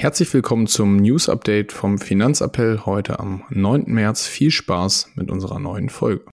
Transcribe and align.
Herzlich 0.00 0.32
willkommen 0.32 0.68
zum 0.68 0.94
News 0.98 1.28
Update 1.28 1.72
vom 1.72 1.98
Finanzappell 1.98 2.82
heute 2.86 3.18
am 3.18 3.42
9. 3.50 3.82
März. 3.86 4.28
Viel 4.28 4.52
Spaß 4.52 5.10
mit 5.16 5.28
unserer 5.28 5.58
neuen 5.58 5.88
Folge. 5.88 6.24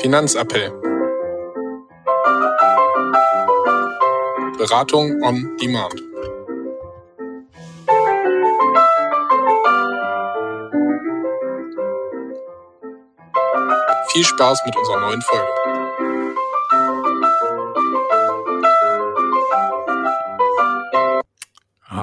Finanzappell. 0.00 0.72
Beratung 4.58 5.22
on 5.22 5.56
Demand. 5.62 5.94
Viel 14.08 14.24
Spaß 14.24 14.62
mit 14.66 14.76
unserer 14.76 15.00
neuen 15.02 15.22
Folge. 15.22 15.75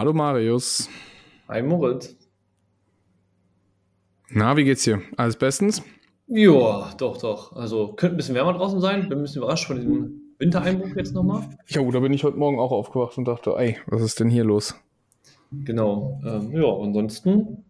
Hallo 0.04 0.12
Marius. 0.12 0.90
Hi 1.48 1.62
Moritz. 1.62 2.14
Na, 4.32 4.58
wie 4.58 4.66
geht's 4.66 4.84
dir? 4.84 5.02
Alles 5.16 5.38
bestens? 5.38 5.82
Ja, 6.28 6.94
doch, 6.98 7.16
doch. 7.16 7.56
Also 7.56 7.94
könnte 7.94 8.16
ein 8.16 8.18
bisschen 8.18 8.36
wärmer 8.36 8.52
draußen 8.52 8.82
sein. 8.82 9.08
Bin 9.08 9.20
ein 9.20 9.22
bisschen 9.22 9.42
überrascht 9.42 9.66
von 9.66 9.78
diesem 9.78 10.34
Wintereinbruch 10.40 10.94
jetzt 10.98 11.14
nochmal. 11.14 11.48
Ja, 11.70 11.82
da 11.90 12.00
bin 12.02 12.12
ich 12.12 12.26
heute 12.26 12.36
Morgen 12.36 12.60
auch 12.60 12.74
aufgewacht 12.74 13.18
und 13.18 13.30
dachte, 13.30 13.52
ey, 13.56 13.78
was 13.88 14.02
ist 14.02 14.20
denn 14.20 14.30
hier 14.30 14.44
los? 14.44 14.76
Genau. 15.54 16.20
Ähm, 16.26 16.52
ja, 16.52 16.68
ansonsten 16.68 17.64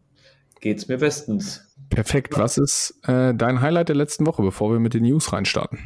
geht's 0.59 0.87
mir 0.87 0.97
bestens. 0.97 1.71
Perfekt. 1.91 2.35
Was 2.35 2.57
ist 2.57 2.99
äh, 3.03 3.35
dein 3.35 3.61
Highlight 3.61 3.89
der 3.89 3.95
letzten 3.95 4.25
Woche, 4.25 4.41
bevor 4.41 4.71
wir 4.71 4.79
mit 4.79 4.95
den 4.95 5.03
News 5.03 5.33
reinstarten? 5.33 5.77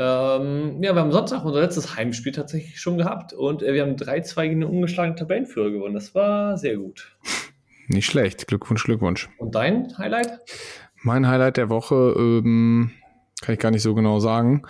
Ähm, 0.00 0.80
ja, 0.80 0.94
wir 0.94 1.00
haben 1.00 1.10
Sonntag 1.10 1.44
unser 1.44 1.60
letztes 1.60 1.96
Heimspiel 1.96 2.30
tatsächlich 2.30 2.80
schon 2.80 2.98
gehabt 2.98 3.32
und 3.32 3.64
äh, 3.64 3.74
wir 3.74 3.82
haben 3.82 3.96
3-2 3.96 4.42
gegen 4.42 4.60
den 4.60 4.70
ungeschlagenen 4.70 5.16
Tabellenführer 5.16 5.72
gewonnen. 5.72 5.94
Das 5.94 6.14
war 6.14 6.56
sehr 6.56 6.76
gut. 6.76 7.16
Nicht 7.88 8.06
schlecht. 8.06 8.46
Glückwunsch, 8.46 8.84
Glückwunsch. 8.84 9.28
Und 9.38 9.56
dein 9.56 9.98
Highlight? 9.98 10.38
Mein 11.02 11.26
Highlight 11.26 11.56
der 11.56 11.68
Woche 11.68 12.14
ähm, 12.16 12.92
kann 13.40 13.54
ich 13.54 13.58
gar 13.58 13.72
nicht 13.72 13.82
so 13.82 13.96
genau 13.96 14.20
sagen. 14.20 14.62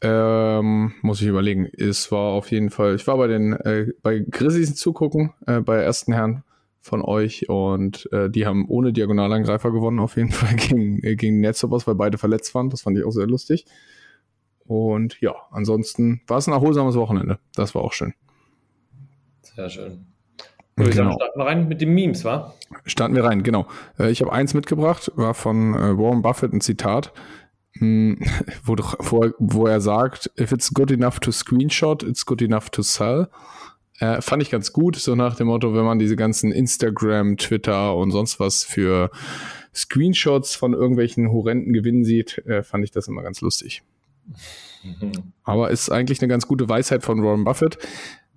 Ähm, 0.00 0.94
muss 1.02 1.20
ich 1.20 1.26
überlegen. 1.26 1.68
Es 1.76 2.10
war 2.10 2.32
auf 2.32 2.50
jeden 2.50 2.70
Fall, 2.70 2.94
ich 2.94 3.06
war 3.06 3.18
bei 3.18 3.26
den 3.26 3.52
äh, 3.52 3.88
bei 4.02 4.24
Grizzlies 4.30 4.76
zugucken, 4.76 5.34
äh, 5.46 5.60
bei 5.60 5.76
ersten 5.76 6.14
Herren 6.14 6.42
von 6.80 7.02
euch 7.02 7.50
und 7.50 8.10
äh, 8.12 8.30
die 8.30 8.46
haben 8.46 8.66
ohne 8.68 8.94
Diagonalangreifer 8.94 9.72
gewonnen, 9.72 9.98
auf 9.98 10.16
jeden 10.16 10.30
Fall 10.32 10.56
gegen, 10.56 11.02
äh, 11.02 11.16
gegen 11.16 11.40
Netzobers, 11.40 11.86
weil 11.86 11.96
beide 11.96 12.16
verletzt 12.16 12.54
waren. 12.54 12.70
Das 12.70 12.80
fand 12.80 12.96
ich 12.96 13.04
auch 13.04 13.10
sehr 13.10 13.26
lustig. 13.26 13.66
Und 14.66 15.20
ja, 15.20 15.34
ansonsten 15.50 16.22
war 16.26 16.38
es 16.38 16.46
ein 16.46 16.52
erholsames 16.52 16.94
Wochenende. 16.96 17.38
Das 17.54 17.74
war 17.74 17.82
auch 17.82 17.92
schön. 17.92 18.14
Sehr 19.42 19.68
schön. 19.68 20.06
Würde 20.76 20.90
ich 20.90 20.96
Genau. 20.96 21.12
starten 21.12 21.38
wir 21.38 21.44
rein 21.46 21.68
mit 21.68 21.80
den 21.80 21.94
Memes, 21.94 22.24
wa? 22.24 22.54
Starten 22.84 23.14
wir 23.14 23.24
rein, 23.24 23.42
genau. 23.42 23.66
Äh, 23.98 24.10
Ich 24.10 24.20
habe 24.22 24.32
eins 24.32 24.54
mitgebracht, 24.54 25.12
war 25.14 25.34
von 25.34 25.74
äh, 25.74 25.96
Warren 25.96 26.22
Buffett 26.22 26.52
ein 26.52 26.60
Zitat, 26.60 27.12
mh, 27.74 28.16
wo, 28.64 28.74
er- 29.22 29.34
wo 29.38 29.66
er 29.66 29.80
sagt, 29.80 30.30
if 30.38 30.50
it's 30.52 30.72
good 30.74 30.90
enough 30.90 31.20
to 31.20 31.30
screenshot, 31.30 32.02
it's 32.02 32.24
good 32.26 32.42
enough 32.42 32.70
to 32.70 32.82
sell. 32.82 33.28
Äh, 34.00 34.20
fand 34.20 34.42
ich 34.42 34.50
ganz 34.50 34.72
gut, 34.72 34.96
so 34.96 35.14
nach 35.14 35.36
dem 35.36 35.46
Motto, 35.46 35.72
wenn 35.74 35.84
man 35.84 36.00
diese 36.00 36.16
ganzen 36.16 36.50
Instagram, 36.50 37.36
Twitter 37.36 37.94
und 37.94 38.10
sonst 38.10 38.40
was 38.40 38.64
für 38.64 39.10
Screenshots 39.72 40.56
von 40.56 40.72
irgendwelchen 40.72 41.30
horrenden 41.30 41.72
Gewinnen 41.72 42.04
sieht, 42.04 42.38
äh, 42.46 42.64
fand 42.64 42.82
ich 42.82 42.90
das 42.90 43.06
immer 43.06 43.22
ganz 43.22 43.40
lustig. 43.40 43.82
Aber 45.42 45.70
ist 45.70 45.90
eigentlich 45.90 46.20
eine 46.20 46.28
ganz 46.28 46.46
gute 46.46 46.68
Weisheit 46.68 47.02
von 47.02 47.22
Warren 47.22 47.44
Buffett. 47.44 47.78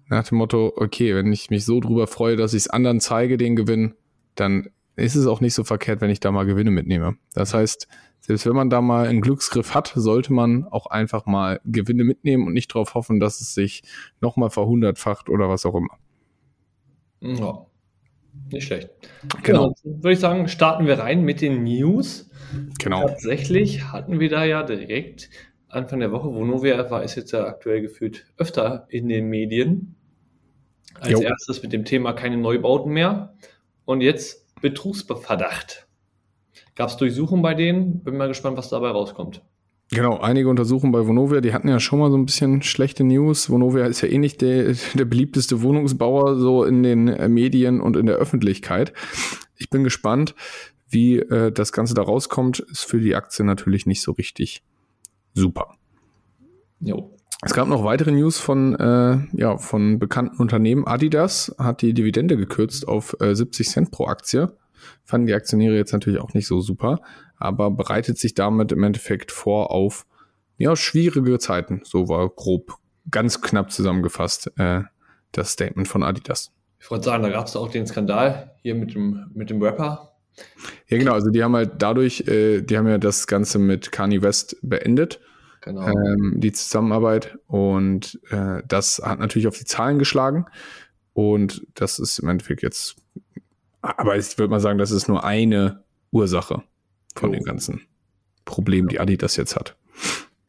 Nach 0.09 0.27
dem 0.27 0.37
Motto, 0.37 0.73
okay, 0.75 1.15
wenn 1.15 1.31
ich 1.33 1.49
mich 1.49 1.65
so 1.65 1.79
drüber 1.79 2.07
freue, 2.07 2.37
dass 2.37 2.53
ich 2.53 2.63
es 2.63 2.69
anderen 2.69 2.99
zeige, 2.99 3.37
den 3.37 3.55
Gewinn, 3.55 3.95
dann 4.35 4.69
ist 4.95 5.15
es 5.15 5.27
auch 5.27 5.41
nicht 5.41 5.53
so 5.53 5.63
verkehrt, 5.63 6.01
wenn 6.01 6.09
ich 6.09 6.19
da 6.19 6.31
mal 6.31 6.45
Gewinne 6.45 6.71
mitnehme. 6.71 7.17
Das 7.33 7.53
heißt, 7.53 7.87
selbst 8.21 8.45
wenn 8.45 8.55
man 8.55 8.69
da 8.69 8.81
mal 8.81 9.07
einen 9.07 9.21
Glücksgriff 9.21 9.73
hat, 9.73 9.93
sollte 9.95 10.33
man 10.33 10.65
auch 10.65 10.87
einfach 10.87 11.25
mal 11.25 11.61
Gewinne 11.65 12.03
mitnehmen 12.03 12.47
und 12.47 12.53
nicht 12.53 12.73
darauf 12.73 12.93
hoffen, 12.93 13.19
dass 13.19 13.41
es 13.41 13.53
sich 13.53 13.83
nochmal 14.21 14.49
verhundertfacht 14.49 15.29
oder 15.29 15.49
was 15.49 15.65
auch 15.65 15.75
immer. 15.75 15.97
Ja. 17.21 17.65
Nicht 18.51 18.67
schlecht. 18.67 18.89
Genau. 19.43 19.73
Ja, 19.83 19.91
würde 20.01 20.13
ich 20.13 20.19
sagen, 20.19 20.47
starten 20.47 20.85
wir 20.85 20.99
rein 20.99 21.23
mit 21.23 21.41
den 21.41 21.63
News. 21.63 22.29
Genau. 22.79 23.07
Tatsächlich 23.07 23.91
hatten 23.91 24.19
wir 24.19 24.29
da 24.29 24.45
ja 24.45 24.63
direkt 24.63 25.29
Anfang 25.69 25.99
der 25.99 26.11
Woche, 26.11 26.33
Vonovia 26.33 26.89
war 26.89 27.03
ist 27.03 27.15
jetzt 27.15 27.31
ja 27.31 27.45
aktuell 27.45 27.81
gefühlt 27.81 28.25
öfter 28.37 28.87
in 28.89 29.09
den 29.09 29.27
Medien. 29.27 29.95
Als 30.99 31.11
Jo. 31.11 31.21
erstes 31.21 31.61
mit 31.61 31.73
dem 31.73 31.85
Thema 31.85 32.13
keine 32.13 32.37
Neubauten 32.37 32.91
mehr. 32.91 33.35
Und 33.85 34.01
jetzt 34.01 34.45
Betrugsverdacht. 34.61 35.87
Gab 36.75 36.89
es 36.89 36.97
Durchsuchungen 36.97 37.41
bei 37.41 37.53
denen? 37.53 38.03
Bin 38.03 38.17
mal 38.17 38.27
gespannt, 38.27 38.57
was 38.57 38.69
dabei 38.69 38.89
rauskommt. 38.89 39.41
Genau, 39.91 40.17
einige 40.19 40.49
Untersuchungen 40.49 40.91
bei 40.91 41.07
Vonovia, 41.07 41.39
die 41.39 41.53
hatten 41.53 41.69
ja 41.69 41.79
schon 41.79 41.99
mal 41.99 42.11
so 42.11 42.17
ein 42.17 42.25
bisschen 42.25 42.61
schlechte 42.61 43.05
News. 43.05 43.49
Vonovia 43.49 43.85
ist 43.85 44.01
ja 44.01 44.09
eh 44.09 44.17
nicht 44.17 44.41
der, 44.41 44.75
der 44.95 45.05
beliebteste 45.05 45.61
Wohnungsbauer 45.61 46.35
so 46.35 46.65
in 46.65 46.83
den 46.83 47.07
äh, 47.07 47.29
Medien 47.29 47.79
und 47.79 47.95
in 47.95 48.05
der 48.05 48.15
Öffentlichkeit. 48.15 48.91
Ich 49.55 49.69
bin 49.69 49.85
gespannt, 49.85 50.35
wie 50.89 51.19
äh, 51.19 51.51
das 51.51 51.71
Ganze 51.71 51.93
da 51.93 52.01
rauskommt. 52.01 52.59
Ist 52.59 52.83
für 52.83 52.99
die 52.99 53.15
Aktie 53.15 53.45
natürlich 53.45 53.85
nicht 53.85 54.01
so 54.01 54.11
richtig 54.11 54.61
super. 55.37 55.75
Jo. 56.79 57.13
Es 57.43 57.53
gab 57.53 57.67
noch 57.67 57.83
weitere 57.83 58.11
News 58.11 58.39
von, 58.39 58.75
äh, 58.75 59.19
ja, 59.33 59.57
von 59.57 59.99
bekannten 59.99 60.37
Unternehmen. 60.37 60.87
Adidas 60.87 61.55
hat 61.59 61.81
die 61.81 61.93
Dividende 61.93 62.35
gekürzt 62.35 62.87
auf 62.87 63.15
äh, 63.21 63.35
70 63.35 63.69
Cent 63.69 63.91
pro 63.91 64.07
Aktie. 64.07 64.51
Fanden 65.03 65.27
die 65.27 65.33
Aktionäre 65.33 65.75
jetzt 65.75 65.93
natürlich 65.93 66.19
auch 66.19 66.33
nicht 66.33 66.47
so 66.47 66.61
super, 66.61 66.99
aber 67.37 67.69
bereitet 67.69 68.17
sich 68.17 68.33
damit 68.33 68.71
im 68.71 68.83
Endeffekt 68.83 69.31
vor 69.31 69.71
auf 69.71 70.05
ja, 70.57 70.75
schwierige 70.75 71.37
Zeiten. 71.37 71.81
So 71.83 72.09
war 72.09 72.27
grob, 72.29 72.73
ganz 73.11 73.41
knapp 73.41 73.71
zusammengefasst 73.71 74.51
äh, 74.57 74.81
das 75.31 75.51
Statement 75.51 75.87
von 75.87 76.03
Adidas. 76.03 76.51
Ich 76.79 76.89
wollte 76.89 77.05
sagen, 77.05 77.23
da 77.23 77.29
gab 77.29 77.45
es 77.45 77.55
auch 77.55 77.69
den 77.69 77.85
Skandal 77.85 78.55
hier 78.61 78.75
mit 78.75 78.93
dem, 78.95 79.29
mit 79.33 79.49
dem 79.49 79.61
Rapper. 79.61 80.16
Ja, 80.87 80.97
genau, 80.97 81.13
also 81.13 81.29
die 81.29 81.43
haben 81.43 81.55
halt 81.55 81.73
dadurch, 81.79 82.27
äh, 82.27 82.61
die 82.61 82.77
haben 82.77 82.87
ja 82.87 82.97
das 82.97 83.27
Ganze 83.27 83.59
mit 83.59 83.91
Kanye 83.91 84.21
West 84.21 84.57
beendet. 84.61 85.19
Genau. 85.61 85.85
ähm, 85.85 86.35
die 86.37 86.53
Zusammenarbeit. 86.53 87.37
Und 87.47 88.19
äh, 88.29 88.61
das 88.67 89.01
hat 89.03 89.19
natürlich 89.19 89.47
auf 89.47 89.57
die 89.57 89.65
Zahlen 89.65 89.99
geschlagen. 89.99 90.45
Und 91.13 91.65
das 91.73 91.99
ist 91.99 92.19
im 92.19 92.29
Endeffekt 92.29 92.61
jetzt, 92.61 92.95
aber 93.81 94.15
ich 94.17 94.37
würde 94.37 94.51
mal 94.51 94.59
sagen, 94.59 94.77
das 94.77 94.91
ist 94.91 95.07
nur 95.07 95.23
eine 95.23 95.83
Ursache 96.11 96.63
von 97.15 97.29
Jo. 97.29 97.35
den 97.35 97.43
ganzen 97.43 97.81
Problemen, 98.45 98.87
die 98.87 98.99
Adidas 98.99 99.35
jetzt 99.35 99.55
hat. 99.55 99.75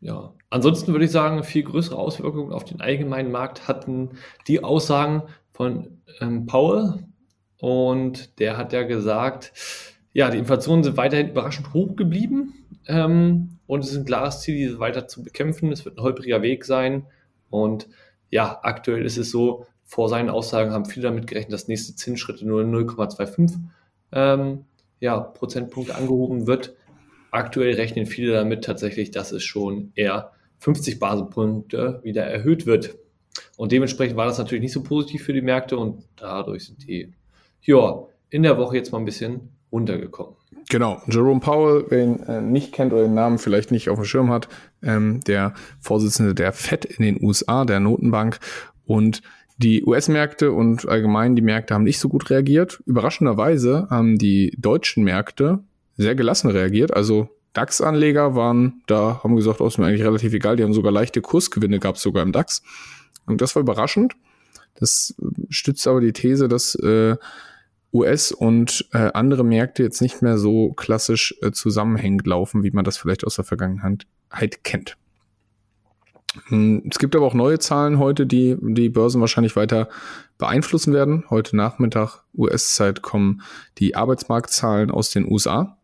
Ja, 0.00 0.34
ansonsten 0.50 0.92
würde 0.92 1.06
ich 1.06 1.10
sagen, 1.10 1.42
viel 1.42 1.64
größere 1.64 1.96
Auswirkungen 1.96 2.52
auf 2.52 2.64
den 2.64 2.80
allgemeinen 2.80 3.32
Markt 3.32 3.66
hatten 3.66 4.10
die 4.46 4.62
Aussagen 4.62 5.22
von 5.52 5.98
ähm, 6.20 6.46
Paul. 6.46 7.02
Und 7.60 8.38
der 8.38 8.56
hat 8.56 8.72
ja 8.72 8.82
gesagt, 8.82 9.52
ja, 10.12 10.30
die 10.30 10.38
Inflationen 10.38 10.84
sind 10.84 10.96
weiterhin 10.96 11.30
überraschend 11.30 11.72
hoch 11.74 11.96
geblieben. 11.96 12.54
Ähm, 12.86 13.58
und 13.66 13.84
es 13.84 13.92
ist 13.92 13.98
ein 13.98 14.04
klares 14.04 14.40
Ziel, 14.40 14.56
diese 14.56 14.78
weiter 14.78 15.06
zu 15.08 15.22
bekämpfen. 15.22 15.70
Es 15.72 15.84
wird 15.84 15.98
ein 15.98 16.02
holpriger 16.02 16.42
Weg 16.42 16.64
sein. 16.64 17.06
Und 17.50 17.88
ja, 18.30 18.58
aktuell 18.62 19.04
ist 19.04 19.18
es 19.18 19.30
so, 19.30 19.66
vor 19.84 20.08
seinen 20.08 20.28
Aussagen 20.28 20.72
haben 20.72 20.84
viele 20.84 21.04
damit 21.04 21.26
gerechnet, 21.26 21.52
dass 21.52 21.68
nächste 21.68 21.96
Zinsschritte 21.96 22.46
nur 22.46 22.62
0,25 22.62 23.58
ähm, 24.12 24.64
ja, 25.00 25.18
Prozentpunkte 25.18 25.94
angehoben 25.94 26.46
wird. 26.46 26.74
Aktuell 27.30 27.74
rechnen 27.74 28.06
viele 28.06 28.32
damit 28.32 28.64
tatsächlich, 28.64 29.10
dass 29.10 29.32
es 29.32 29.44
schon 29.44 29.92
eher 29.94 30.32
50 30.58 30.98
Basispunkte 30.98 32.00
wieder 32.02 32.24
erhöht 32.24 32.66
wird. 32.66 32.96
Und 33.56 33.72
dementsprechend 33.72 34.16
war 34.16 34.26
das 34.26 34.38
natürlich 34.38 34.62
nicht 34.62 34.72
so 34.72 34.82
positiv 34.82 35.24
für 35.24 35.32
die 35.32 35.42
Märkte 35.42 35.78
und 35.78 36.04
dadurch 36.16 36.66
sind 36.66 36.86
die 36.86 37.12
ja, 37.68 38.02
in 38.30 38.42
der 38.42 38.56
Woche 38.56 38.76
jetzt 38.76 38.92
mal 38.92 38.98
ein 38.98 39.04
bisschen 39.04 39.50
runtergekommen. 39.70 40.34
Genau, 40.70 41.02
Jerome 41.06 41.40
Powell, 41.40 41.84
wer 41.88 42.02
ihn 42.02 42.20
äh, 42.20 42.40
nicht 42.40 42.72
kennt 42.72 42.92
oder 42.92 43.02
den 43.02 43.14
Namen 43.14 43.38
vielleicht 43.38 43.70
nicht 43.70 43.90
auf 43.90 43.98
dem 43.98 44.04
Schirm 44.04 44.30
hat, 44.30 44.48
ähm, 44.82 45.20
der 45.26 45.52
Vorsitzende 45.78 46.34
der 46.34 46.52
FED 46.52 46.86
in 46.86 47.04
den 47.04 47.22
USA, 47.22 47.66
der 47.66 47.78
Notenbank. 47.80 48.38
Und 48.86 49.22
die 49.58 49.84
US-Märkte 49.84 50.52
und 50.52 50.88
allgemein 50.88 51.36
die 51.36 51.42
Märkte 51.42 51.74
haben 51.74 51.84
nicht 51.84 51.98
so 51.98 52.08
gut 52.08 52.30
reagiert. 52.30 52.82
Überraschenderweise 52.86 53.86
haben 53.90 54.16
die 54.16 54.56
deutschen 54.58 55.04
Märkte 55.04 55.58
sehr 55.96 56.14
gelassen 56.14 56.50
reagiert. 56.50 56.94
Also 56.94 57.28
DAX-Anleger 57.52 58.34
waren 58.34 58.82
da, 58.86 59.20
haben 59.22 59.36
gesagt, 59.36 59.60
oh, 59.60 59.66
ist 59.66 59.76
mir 59.76 59.86
eigentlich 59.86 60.04
relativ 60.06 60.32
egal. 60.32 60.56
Die 60.56 60.62
haben 60.62 60.72
sogar 60.72 60.92
leichte 60.92 61.20
Kursgewinne 61.20 61.80
gehabt, 61.80 61.98
sogar 61.98 62.22
im 62.22 62.32
DAX. 62.32 62.62
Und 63.26 63.42
das 63.42 63.54
war 63.54 63.60
überraschend. 63.60 64.14
Das 64.74 65.14
äh, 65.20 65.46
stützt 65.50 65.86
aber 65.86 66.00
die 66.00 66.12
These, 66.12 66.48
dass 66.48 66.74
äh, 66.76 67.16
US 67.92 68.32
und 68.32 68.86
äh, 68.92 69.10
andere 69.14 69.44
Märkte 69.44 69.82
jetzt 69.82 70.02
nicht 70.02 70.20
mehr 70.22 70.38
so 70.38 70.72
klassisch 70.72 71.34
äh, 71.42 71.52
zusammenhängend 71.52 72.26
laufen, 72.26 72.62
wie 72.62 72.70
man 72.70 72.84
das 72.84 72.98
vielleicht 72.98 73.24
aus 73.24 73.36
der 73.36 73.44
Vergangenheit 73.44 74.06
kennt. 74.62 74.96
Hm, 76.48 76.82
es 76.90 76.98
gibt 76.98 77.16
aber 77.16 77.26
auch 77.26 77.34
neue 77.34 77.58
Zahlen 77.58 77.98
heute, 77.98 78.26
die 78.26 78.56
die 78.60 78.90
Börsen 78.90 79.20
wahrscheinlich 79.20 79.56
weiter 79.56 79.88
beeinflussen 80.36 80.92
werden. 80.92 81.24
Heute 81.30 81.56
Nachmittag 81.56 82.24
US-Zeit 82.36 83.02
kommen 83.02 83.42
die 83.78 83.96
Arbeitsmarktzahlen 83.96 84.90
aus 84.90 85.10
den 85.10 85.30
USA. 85.30 85.78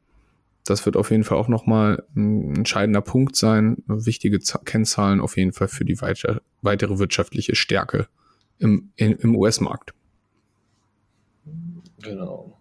Das 0.65 0.87
wird 0.87 0.97
auf 0.97 1.11
jeden 1.11 1.25
Fall 1.25 1.39
auch 1.39 1.49
nochmal 1.49 2.05
ein 2.17 2.57
entscheidender 2.57 3.03
Punkt 3.03 3.37
sein. 3.37 3.83
Wichtige 3.87 4.39
Kennzahlen 4.39 5.21
auf 5.21 5.37
jeden 5.37 5.53
Fall 5.53 5.69
für 5.69 5.85
die 5.85 6.01
weiter, 6.01 6.41
weitere 6.63 6.99
wirtschaftliche 6.99 7.55
Stärke 7.55 8.07
im, 8.59 8.93
im 8.97 9.37
US-Markt. 9.37 9.93
Genau. 12.05 12.57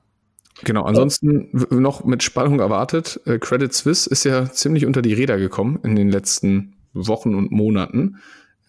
Genau, 0.64 0.84
ansonsten 0.84 1.50
noch 1.72 2.04
mit 2.06 2.24
Spannung 2.24 2.60
erwartet. 2.60 3.20
Äh, 3.26 3.40
Credit 3.40 3.74
Suisse 3.74 4.10
ist 4.10 4.24
ja 4.24 4.52
ziemlich 4.52 4.86
unter 4.86 5.02
die 5.02 5.14
Räder 5.14 5.38
gekommen 5.38 5.80
in 5.84 5.96
den 5.96 6.10
letzten 6.10 6.76
Wochen 6.94 7.36
und 7.36 7.52
Monaten. 7.52 8.18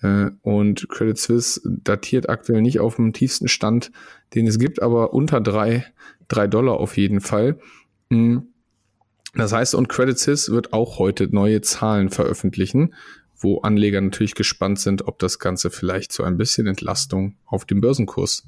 Äh, 0.02 0.30
und 0.42 0.88
Credit 0.88 1.18
Suisse 1.18 1.60
datiert 1.64 2.28
aktuell 2.28 2.62
nicht 2.62 2.80
auf 2.80 2.96
dem 2.96 3.12
tiefsten 3.12 3.48
Stand, 3.48 3.92
den 4.34 4.46
es 4.46 4.58
gibt, 4.58 4.82
aber 4.82 5.12
unter 5.12 5.40
drei, 5.40 5.84
drei 6.28 6.46
Dollar 6.46 6.80
auf 6.80 6.96
jeden 6.96 7.20
Fall. 7.20 7.58
Hm. 8.10 8.48
Das 9.34 9.52
heißt, 9.52 9.74
und 9.74 9.88
Credit 9.88 10.18
Suisse 10.18 10.52
wird 10.52 10.72
auch 10.72 10.98
heute 10.98 11.28
neue 11.34 11.60
Zahlen 11.60 12.08
veröffentlichen, 12.10 12.94
wo 13.36 13.58
Anleger 13.58 14.00
natürlich 14.00 14.34
gespannt 14.34 14.78
sind, 14.78 15.06
ob 15.08 15.18
das 15.18 15.38
Ganze 15.38 15.70
vielleicht 15.70 16.12
zu 16.12 16.22
ein 16.22 16.38
bisschen 16.38 16.66
Entlastung 16.66 17.36
auf 17.44 17.64
dem 17.64 17.80
Börsenkurs 17.80 18.44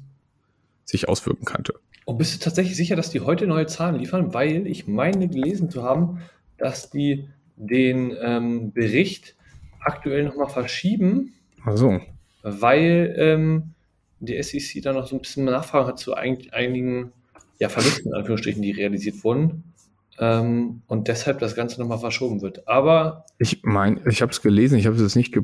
sich 0.85 1.09
auswirken 1.09 1.45
könnte. 1.45 1.75
Und 2.07 2.19
bist 2.19 2.33
du 2.33 2.39
tatsächlich 2.39 2.77
sicher, 2.77 2.95
dass 2.95 3.09
die 3.09 3.19
heute 3.19 3.47
neue 3.47 3.65
Zahlen 3.65 3.99
liefern? 3.99 4.33
Weil 4.33 4.65
ich 4.65 4.87
meine 4.87 5.27
gelesen 5.27 5.69
zu 5.69 5.83
haben, 5.83 6.21
dass 6.57 6.89
die 6.89 7.27
den 7.57 8.15
ähm, 8.21 8.71
Bericht 8.71 9.35
aktuell 9.81 10.23
nochmal 10.23 10.47
verschieben. 10.47 11.33
Also. 11.65 11.99
Weil 12.43 13.13
ähm, 13.17 13.73
die 14.21 14.41
SEC 14.41 14.81
da 14.83 14.93
noch 14.93 15.05
so 15.05 15.17
ein 15.17 15.19
bisschen 15.19 15.43
Nachfragen 15.43 15.85
hat 15.85 15.99
zu 15.99 16.13
einigen 16.13 17.11
ja, 17.59 17.67
Verlusten, 17.67 18.07
in 18.07 18.13
Anführungsstrichen, 18.13 18.61
die 18.61 18.71
realisiert 18.71 19.21
wurden. 19.25 19.73
Ähm, 20.17 20.83
und 20.87 21.09
deshalb 21.09 21.39
das 21.39 21.55
Ganze 21.55 21.81
nochmal 21.81 21.99
verschoben 21.99 22.41
wird. 22.41 22.69
Aber. 22.69 23.25
Ich 23.37 23.63
meine, 23.63 24.01
ich 24.09 24.21
habe 24.21 24.31
es 24.31 24.41
gelesen, 24.41 24.79
ich 24.79 24.87
habe 24.87 24.95
es 24.95 25.15
nicht 25.17 25.35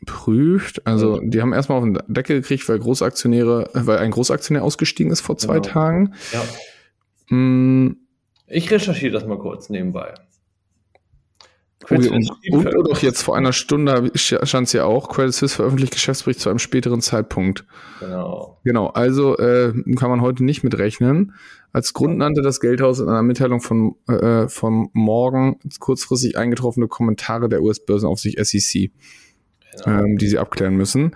geprüft. 0.00 0.86
Also, 0.86 1.20
die 1.22 1.40
haben 1.40 1.52
erstmal 1.52 1.78
auf 1.78 1.84
den 1.84 1.98
Deckel 2.08 2.40
gekriegt, 2.40 2.68
weil 2.68 2.78
Großaktionäre, 2.78 3.70
weil 3.72 3.98
ein 3.98 4.10
Großaktionär 4.10 4.64
ausgestiegen 4.64 5.12
ist 5.12 5.20
vor 5.20 5.38
zwei 5.38 5.60
genau. 5.60 5.68
Tagen. 5.68 6.14
Ja. 6.32 6.42
Hm. 7.28 7.96
Ich 8.46 8.70
recherchiere 8.70 9.12
das 9.12 9.26
mal 9.26 9.38
kurz 9.38 9.70
nebenbei. 9.70 10.14
Okay, 11.84 12.08
und, 12.08 12.30
und 12.52 12.88
doch 12.88 13.00
jetzt 13.00 13.22
vor 13.22 13.36
einer 13.36 13.54
Stunde 13.54 14.10
stand 14.14 14.66
es 14.66 14.72
ja 14.72 14.84
auch, 14.84 15.08
Credit 15.08 15.32
Suisse 15.32 15.56
veröffentlicht 15.56 15.94
Geschäftsbericht 15.94 16.38
zu 16.38 16.50
einem 16.50 16.58
späteren 16.58 17.00
Zeitpunkt. 17.00 17.64
Genau. 18.00 18.58
Genau, 18.64 18.88
also 18.88 19.38
äh, 19.38 19.72
kann 19.96 20.10
man 20.10 20.20
heute 20.20 20.44
nicht 20.44 20.62
mitrechnen. 20.62 21.32
Als 21.72 21.94
Grund 21.94 22.18
nannte 22.18 22.42
das 22.42 22.60
Geldhaus 22.60 23.00
in 23.00 23.08
einer 23.08 23.22
Mitteilung 23.22 23.60
von, 23.60 23.94
äh, 24.08 24.48
vom 24.48 24.90
Morgen 24.92 25.58
kurzfristig 25.78 26.36
eingetroffene 26.36 26.86
Kommentare 26.86 27.48
der 27.48 27.62
US-Börsenaufsicht 27.62 28.44
SEC. 28.44 28.90
Ähm, 29.86 30.18
die 30.18 30.28
sie 30.28 30.38
abklären 30.38 30.76
müssen. 30.76 31.14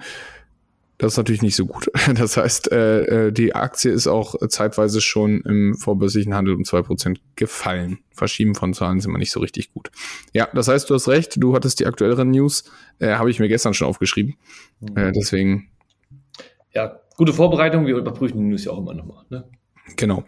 Das 0.98 1.14
ist 1.14 1.16
natürlich 1.16 1.42
nicht 1.42 1.56
so 1.56 1.66
gut. 1.66 1.90
Das 2.14 2.36
heißt, 2.36 2.70
äh, 2.70 3.26
äh, 3.26 3.32
die 3.32 3.54
Aktie 3.54 3.90
ist 3.90 4.06
auch 4.06 4.36
zeitweise 4.48 5.00
schon 5.00 5.40
im 5.42 5.74
vorbörslichen 5.74 6.34
Handel 6.34 6.54
um 6.54 6.64
zwei 6.64 6.82
Prozent 6.82 7.20
gefallen. 7.36 7.98
Verschieben 8.12 8.54
von 8.54 8.74
Zahlen 8.74 9.00
sind 9.00 9.10
immer 9.10 9.18
nicht 9.18 9.32
so 9.32 9.40
richtig 9.40 9.72
gut. 9.72 9.90
Ja, 10.32 10.48
das 10.54 10.68
heißt, 10.68 10.88
du 10.88 10.94
hast 10.94 11.08
recht, 11.08 11.34
du 11.36 11.54
hattest 11.54 11.80
die 11.80 11.86
aktuelleren 11.86 12.30
News, 12.30 12.64
äh, 13.00 13.14
habe 13.14 13.30
ich 13.30 13.40
mir 13.40 13.48
gestern 13.48 13.74
schon 13.74 13.88
aufgeschrieben. 13.88 14.36
Mhm. 14.80 14.96
Äh, 14.96 15.12
deswegen. 15.12 15.68
Ja, 16.72 17.00
gute 17.16 17.32
Vorbereitung, 17.32 17.86
wir 17.86 17.96
überprüfen 17.96 18.38
die 18.38 18.44
News 18.44 18.64
ja 18.64 18.72
auch 18.72 18.78
immer 18.78 18.94
nochmal. 18.94 19.24
Ne? 19.30 19.44
Genau. 19.96 20.24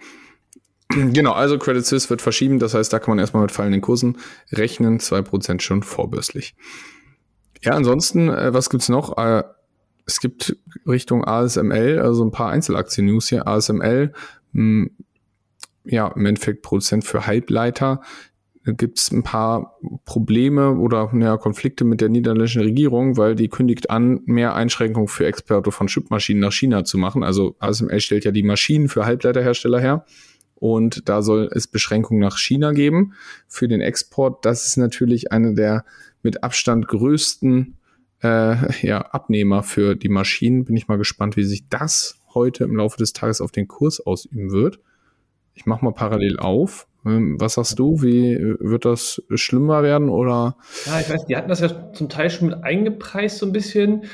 Genau, 0.89 1.33
also 1.33 1.59
Credit 1.59 1.85
Suisse 1.85 2.09
wird 2.11 2.23
verschieben, 2.23 2.61
das 2.61 2.75
heißt, 2.75 2.93
da 2.93 3.01
kann 3.01 3.11
man 3.11 3.19
erstmal 3.19 3.43
mit 3.43 3.51
fallenden 3.51 3.81
Kursen 3.81 4.19
rechnen, 4.53 5.01
zwei 5.01 5.21
Prozent 5.21 5.63
schon 5.63 5.83
vorbörslich. 5.83 6.55
Ja, 7.63 7.73
ansonsten, 7.73 8.29
äh, 8.29 8.53
was 8.53 8.71
gibt's 8.71 8.89
noch? 8.89 9.17
Äh, 9.19 9.43
es 10.07 10.21
gibt 10.21 10.57
Richtung 10.87 11.25
ASML, 11.25 11.99
also 11.99 12.25
ein 12.25 12.31
paar 12.31 12.51
Einzelaktien-News 12.51 13.29
hier. 13.29 13.47
ASML, 13.47 14.13
mh, 14.53 14.63
hm, 14.63 14.91
ja, 15.85 16.09
im 16.09 16.27
Endeffekt 16.27 16.63
Produzent 16.63 17.05
für 17.05 17.27
Halbleiter. 17.27 18.01
Da 18.65 18.73
gibt 18.73 18.99
es 18.99 19.13
ein 19.13 19.23
paar 19.23 19.79
Probleme 20.05 20.73
oder 20.73 21.13
ja, 21.15 21.37
Konflikte 21.37 21.85
mit 21.85 22.01
der 22.01 22.09
niederländischen 22.09 22.63
Regierung, 22.63 23.17
weil 23.17 23.37
die 23.37 23.49
kündigt 23.49 23.91
an, 23.91 24.23
mehr 24.27 24.57
Einschränkungen 24.57 25.07
für 25.07 25.25
Exporte 25.25 25.71
von 25.71 25.87
Chipmaschinen 25.87 26.41
nach 26.41 26.53
China 26.53 26.85
zu 26.85 26.99
machen. 26.99 27.23
Also 27.23 27.55
ASML 27.61 28.01
stellt 28.01 28.25
ja 28.25 28.33
die 28.33 28.43
Maschinen 28.43 28.89
für 28.89 29.07
Halbleiterhersteller 29.07 29.79
her. 29.79 30.05
Und 30.57 31.09
da 31.09 31.23
soll 31.23 31.49
es 31.53 31.69
Beschränkungen 31.69 32.19
nach 32.19 32.39
China 32.39 32.73
geben 32.73 33.13
für 33.47 33.69
den 33.69 33.81
Export. 33.81 34.45
Das 34.45 34.67
ist 34.67 34.77
natürlich 34.79 35.31
eine 35.31 35.55
der 35.55 35.85
mit 36.27 36.43
Abstand 36.43 36.89
größten 36.89 37.79
äh, 38.21 38.87
ja, 38.87 39.01
Abnehmer 39.01 39.63
für 39.63 39.95
die 39.95 40.09
Maschinen. 40.09 40.65
Bin 40.65 40.77
ich 40.77 40.89
mal 40.89 40.99
gespannt, 40.99 41.37
wie 41.37 41.45
sich 41.45 41.69
das 41.69 42.19
heute 42.35 42.65
im 42.65 42.75
Laufe 42.75 42.99
des 42.99 43.13
Tages 43.13 43.41
auf 43.41 43.53
den 43.53 43.69
Kurs 43.69 44.05
ausüben 44.05 44.51
wird. 44.51 44.81
Ich 45.55 45.67
mache 45.67 45.85
mal 45.85 45.93
parallel 45.93 46.39
auf. 46.39 46.89
Ähm, 47.07 47.41
was 47.41 47.55
sagst 47.55 47.79
du? 47.79 48.03
Wie 48.03 48.37
wird 48.59 48.85
das 48.85 49.23
schlimmer 49.37 49.85
werden 49.85 50.09
oder? 50.09 50.57
Ja, 50.85 51.01
ich 51.01 51.09
weiß, 51.09 51.27
die 51.27 51.37
hatten 51.37 51.49
das 51.49 51.61
ja 51.61 51.93
zum 51.93 52.09
Teil 52.09 52.29
schon 52.29 52.49
mit 52.49 52.65
eingepreist 52.65 53.39
so 53.39 53.47
ein 53.47 53.53
bisschen. 53.53 54.05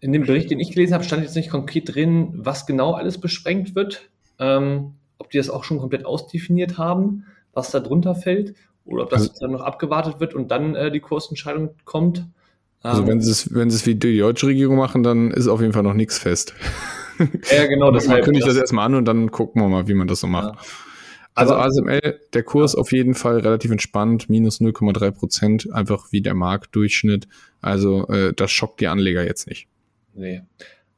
In 0.00 0.12
dem 0.12 0.26
Bericht, 0.26 0.50
den 0.50 0.60
ich 0.60 0.72
gelesen 0.72 0.92
habe, 0.92 1.02
stand 1.02 1.22
jetzt 1.22 1.34
nicht 1.34 1.50
konkret 1.50 1.94
drin, 1.94 2.30
was 2.34 2.66
genau 2.66 2.92
alles 2.92 3.18
beschränkt 3.18 3.74
wird. 3.74 4.10
Ähm, 4.38 4.92
ob 5.18 5.30
die 5.30 5.38
das 5.38 5.48
auch 5.48 5.64
schon 5.64 5.78
komplett 5.78 6.04
ausdefiniert 6.04 6.76
haben, 6.76 7.24
was 7.54 7.70
da 7.70 7.80
drunter 7.80 8.14
fällt, 8.14 8.54
oder 8.88 9.04
ob 9.04 9.10
das 9.10 9.28
also, 9.28 9.40
dann 9.40 9.52
noch 9.52 9.60
abgewartet 9.60 10.20
wird 10.20 10.34
und 10.34 10.50
dann 10.50 10.74
äh, 10.74 10.90
die 10.90 11.00
Kursentscheidung 11.00 11.70
kommt. 11.84 12.26
Also 12.82 13.06
wenn 13.06 13.20
sie 13.20 13.30
es, 13.30 13.52
wenn 13.54 13.70
sie 13.70 13.76
es 13.76 13.86
wie 13.86 13.96
die 13.96 14.18
deutsche 14.18 14.46
Regierung 14.46 14.76
machen, 14.76 15.02
dann 15.02 15.30
ist 15.30 15.48
auf 15.48 15.60
jeden 15.60 15.72
Fall 15.72 15.82
noch 15.82 15.94
nichts 15.94 16.18
fest. 16.18 16.54
Ja, 17.50 17.66
genau. 17.66 17.90
Das 17.92 18.06
man 18.06 18.22
kündigt 18.22 18.46
das, 18.46 18.54
das 18.54 18.62
erstmal 18.62 18.86
an 18.86 18.94
und 18.94 19.04
dann 19.04 19.30
gucken 19.30 19.60
wir 19.60 19.68
mal, 19.68 19.88
wie 19.88 19.94
man 19.94 20.06
das 20.06 20.20
so 20.20 20.26
macht. 20.26 20.54
Ja. 20.54 20.60
Also 21.34 21.54
ASML, 21.54 22.20
der 22.32 22.42
Kurs 22.42 22.72
ja. 22.72 22.80
auf 22.80 22.92
jeden 22.92 23.14
Fall 23.14 23.38
relativ 23.38 23.70
entspannt, 23.70 24.28
minus 24.28 24.60
0,3 24.60 25.10
Prozent, 25.12 25.72
einfach 25.72 26.10
wie 26.10 26.20
der 26.20 26.34
Marktdurchschnitt. 26.34 27.28
Also 27.60 28.08
äh, 28.08 28.32
das 28.32 28.50
schockt 28.50 28.80
die 28.80 28.88
Anleger 28.88 29.24
jetzt 29.24 29.48
nicht. 29.48 29.68
Nee. 30.14 30.42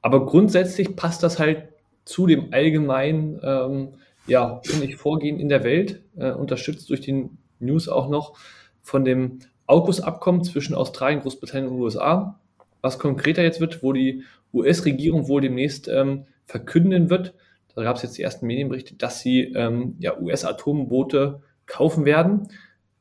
Aber 0.03 0.25
grundsätzlich 0.25 0.97
passt 0.97 1.23
das 1.23 1.39
halt 1.39 1.69
zu 2.05 2.27
dem 2.27 2.53
allgemeinen, 2.53 3.39
ähm, 3.43 3.89
ja, 4.27 4.61
finde 4.65 4.87
ich, 4.87 4.97
Vorgehen 4.97 5.39
in 5.39 5.49
der 5.49 5.63
Welt, 5.63 6.03
äh, 6.17 6.33
unterstützt 6.33 6.89
durch 6.89 7.01
die 7.01 7.29
News 7.61 7.89
auch 7.89 8.09
noch 8.09 8.37
von 8.83 9.05
dem 9.05 9.41
AUKUS-Abkommen 9.67 10.43
zwischen 10.45 10.75
Australien, 10.75 11.21
Großbritannien 11.21 11.71
und 11.71 11.79
USA, 11.79 12.41
was 12.81 12.99
konkreter 12.99 13.43
jetzt 13.43 13.61
wird, 13.61 13.83
wo 13.83 13.93
die 13.93 14.25
US-Regierung 14.53 15.29
wohl 15.29 15.41
demnächst 15.41 15.87
ähm, 15.89 16.27
verkünden 16.47 17.11
wird, 17.11 17.35
da 17.75 17.83
gab 17.85 17.97
es 17.97 18.03
jetzt 18.03 18.19
die 18.19 18.23
ersten 18.23 18.47
Medienberichte, 18.47 18.95
dass 18.97 19.21
sie 19.21 19.53
ähm, 19.55 19.97
ja, 19.99 20.19
US-Atomboote 20.19 21.43
kaufen 21.67 22.05
werden, 22.05 22.49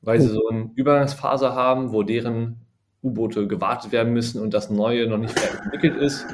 weil 0.01 0.20
oh. 0.20 0.22
sie 0.22 0.28
so 0.30 0.48
eine 0.48 0.72
Übergangsphase 0.75 1.54
haben, 1.54 1.92
wo 1.92 2.04
deren 2.04 2.58
U-Boote 3.01 3.48
gewartet 3.48 3.92
werden 3.92 4.13
müssen 4.13 4.42
und 4.42 4.54
das 4.54 4.70
neue 4.70 5.08
noch 5.08 5.18
nicht 5.18 5.38
fertig 5.38 5.62
entwickelt 5.62 5.98
ist. 5.98 6.25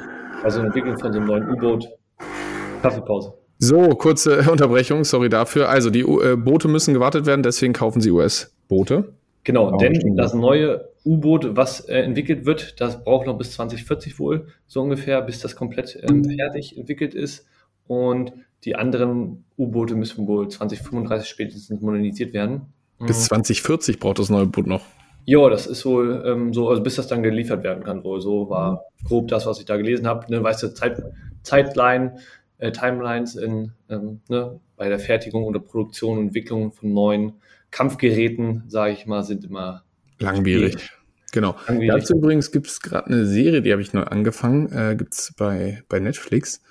Also 0.42 0.58
eine 0.58 0.68
Entwicklung 0.68 0.98
von 0.98 1.12
so 1.12 1.18
einem 1.18 1.26
neuen 1.26 1.48
U-Boot. 1.50 1.88
Kaffeepause. 2.82 3.34
So, 3.58 3.88
kurze 3.90 4.40
Unterbrechung, 4.50 5.04
sorry 5.04 5.28
dafür. 5.28 5.68
Also 5.68 5.90
die 5.90 6.00
äh, 6.00 6.36
Boote 6.36 6.68
müssen 6.68 6.94
gewartet 6.94 7.26
werden, 7.26 7.42
deswegen 7.42 7.72
kaufen 7.72 8.00
sie 8.00 8.10
US-Boote. 8.10 9.12
Genau, 9.44 9.72
oh, 9.72 9.76
denn 9.76 10.16
das 10.16 10.34
neue 10.34 10.88
U-Boot, 11.04 11.56
was 11.56 11.80
äh, 11.80 12.00
entwickelt 12.00 12.46
wird, 12.46 12.80
das 12.80 13.04
braucht 13.04 13.26
noch 13.26 13.38
bis 13.38 13.52
2040 13.52 14.18
wohl, 14.18 14.48
so 14.66 14.82
ungefähr, 14.82 15.22
bis 15.22 15.40
das 15.40 15.54
komplett 15.54 15.96
ähm, 16.02 16.24
fertig 16.24 16.76
entwickelt 16.76 17.14
ist. 17.14 17.46
Und 17.86 18.32
die 18.64 18.74
anderen 18.74 19.44
U-Boote 19.56 19.94
müssen 19.94 20.26
wohl 20.26 20.48
2035 20.48 21.28
spätestens 21.28 21.80
modernisiert 21.80 22.32
werden. 22.32 22.62
Bis 22.98 23.26
2040 23.26 23.96
mhm. 23.96 24.00
braucht 24.00 24.18
das 24.18 24.30
neue 24.30 24.46
Boot 24.46 24.66
noch. 24.66 24.82
Ja, 25.26 25.48
das 25.48 25.66
ist 25.66 25.84
wohl 25.86 26.24
ähm, 26.26 26.52
so, 26.52 26.68
also 26.68 26.82
bis 26.82 26.96
das 26.96 27.08
dann 27.08 27.22
geliefert 27.22 27.62
werden 27.62 27.84
kann, 27.84 28.02
wohl. 28.04 28.20
So 28.20 28.48
war 28.48 28.84
grob 29.04 29.28
das, 29.28 29.46
was 29.46 29.58
ich 29.58 29.64
da 29.64 29.76
gelesen 29.76 30.06
habe. 30.06 30.30
Ne, 30.30 30.42
weißt 30.42 30.62
du, 30.62 30.74
Zeit, 30.74 31.02
Zeitline, 31.42 32.18
äh, 32.58 32.72
Timelines 32.72 33.36
in, 33.36 33.72
ähm, 33.88 34.20
ne, 34.28 34.60
bei 34.76 34.88
der 34.88 34.98
Fertigung 34.98 35.44
oder 35.44 35.60
Produktion 35.60 36.18
und 36.18 36.26
Entwicklung 36.28 36.72
von 36.72 36.92
neuen 36.92 37.32
Kampfgeräten, 37.70 38.64
sage 38.68 38.92
ich 38.92 39.06
mal, 39.06 39.22
sind 39.22 39.44
immer 39.44 39.82
langwierig. 40.18 40.72
Schwierig. 40.72 40.92
Genau. 41.32 41.56
Langwierig. 41.66 42.00
Dazu 42.00 42.14
übrigens 42.14 42.52
gibt 42.52 42.68
es 42.68 42.80
gerade 42.80 43.08
eine 43.08 43.26
Serie, 43.26 43.62
die 43.62 43.72
habe 43.72 43.82
ich 43.82 43.92
neu 43.92 44.04
angefangen, 44.04 44.72
äh, 44.72 44.96
gibt 44.96 45.14
es 45.14 45.34
bei, 45.36 45.82
bei 45.88 45.98
Netflix. 45.98 46.62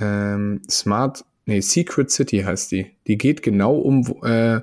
Ähm, 0.00 0.62
Smart, 0.68 1.24
nee, 1.46 1.60
Secret 1.60 2.10
City 2.10 2.38
heißt 2.38 2.72
die. 2.72 2.90
Die 3.06 3.18
geht 3.18 3.42
genau 3.42 3.76
um 3.76 4.04
äh, 4.24 4.60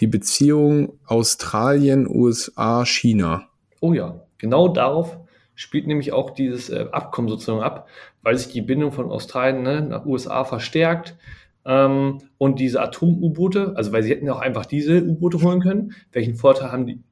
die 0.00 0.06
Beziehung 0.06 0.98
Australien, 1.06 2.06
USA, 2.08 2.84
China. 2.84 3.48
Oh 3.80 3.92
ja, 3.92 4.20
genau 4.38 4.68
darauf 4.68 5.18
spielt 5.56 5.88
nämlich 5.88 6.12
auch 6.12 6.30
dieses 6.30 6.70
äh, 6.70 6.86
Abkommen 6.92 7.28
sozusagen 7.28 7.62
ab, 7.62 7.88
weil 8.22 8.36
sich 8.36 8.52
die 8.52 8.60
Bindung 8.60 8.92
von 8.92 9.10
Australien 9.10 9.62
ne, 9.62 9.80
nach 9.82 10.06
USA 10.06 10.44
verstärkt. 10.44 11.16
Ähm, 11.64 12.18
und 12.38 12.60
diese 12.60 12.80
Atom-U-Boote, 12.80 13.72
also 13.74 13.90
weil 13.90 14.04
sie 14.04 14.10
hätten 14.10 14.26
ja 14.26 14.34
auch 14.34 14.40
einfach 14.40 14.66
diese 14.66 15.02
U-Boote 15.02 15.42
holen 15.42 15.60
können. 15.60 15.94
Welchen 16.12 16.36
Vorteil 16.36 16.70
haben 16.70 16.86
die 16.86 17.02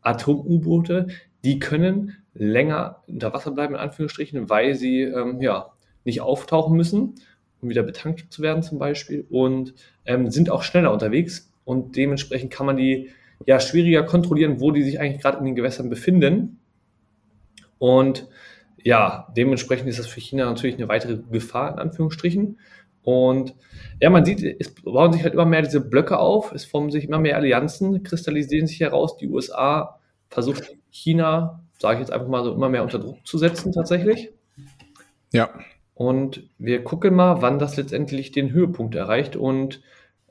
Atom-U-Boote? 0.00 1.08
Die 1.44 1.58
können 1.58 2.16
länger 2.32 3.02
unter 3.06 3.34
Wasser 3.34 3.50
bleiben, 3.50 3.74
in 3.74 3.80
Anführungsstrichen, 3.80 4.48
weil 4.48 4.74
sie 4.74 5.02
ähm, 5.02 5.40
ja, 5.42 5.72
nicht 6.04 6.20
auftauchen 6.20 6.76
müssen, 6.76 7.16
um 7.60 7.68
wieder 7.68 7.82
betankt 7.82 8.32
zu 8.32 8.40
werden 8.40 8.62
zum 8.62 8.78
Beispiel 8.78 9.26
und 9.28 9.74
ähm, 10.06 10.30
sind 10.30 10.48
auch 10.48 10.62
schneller 10.62 10.92
unterwegs 10.92 11.52
und 11.64 11.96
dementsprechend 11.96 12.52
kann 12.52 12.66
man 12.66 12.76
die 12.76 13.10
ja 13.46 13.58
schwieriger 13.58 14.02
kontrollieren, 14.04 14.60
wo 14.60 14.70
die 14.70 14.82
sich 14.82 15.00
eigentlich 15.00 15.22
gerade 15.22 15.38
in 15.38 15.44
den 15.44 15.54
Gewässern 15.54 15.90
befinden. 15.90 16.59
Und 17.80 18.28
ja, 18.82 19.26
dementsprechend 19.36 19.88
ist 19.88 19.98
das 19.98 20.06
für 20.06 20.20
China 20.20 20.44
natürlich 20.44 20.76
eine 20.76 20.88
weitere 20.88 21.16
Gefahr 21.16 21.72
in 21.72 21.78
Anführungsstrichen. 21.78 22.60
Und 23.02 23.54
ja, 24.00 24.10
man 24.10 24.24
sieht, 24.26 24.42
es 24.60 24.74
bauen 24.74 25.12
sich 25.12 25.22
halt 25.22 25.32
immer 25.32 25.46
mehr 25.46 25.62
diese 25.62 25.80
Blöcke 25.80 26.18
auf, 26.18 26.52
es 26.52 26.66
formen 26.66 26.90
sich 26.90 27.04
immer 27.04 27.18
mehr 27.18 27.36
Allianzen, 27.36 28.02
kristallisieren 28.02 28.66
sich 28.66 28.80
heraus. 28.80 29.16
Die 29.16 29.28
USA 29.28 29.98
versucht 30.28 30.76
China, 30.90 31.64
sage 31.78 31.94
ich 31.94 32.00
jetzt 32.00 32.12
einfach 32.12 32.28
mal 32.28 32.44
so, 32.44 32.52
immer 32.52 32.68
mehr 32.68 32.82
unter 32.82 32.98
Druck 32.98 33.26
zu 33.26 33.38
setzen 33.38 33.72
tatsächlich. 33.72 34.30
Ja. 35.32 35.48
Und 35.94 36.48
wir 36.58 36.84
gucken 36.84 37.14
mal, 37.14 37.40
wann 37.40 37.58
das 37.58 37.76
letztendlich 37.76 38.30
den 38.30 38.52
Höhepunkt 38.52 38.94
erreicht 38.94 39.36
und 39.36 39.80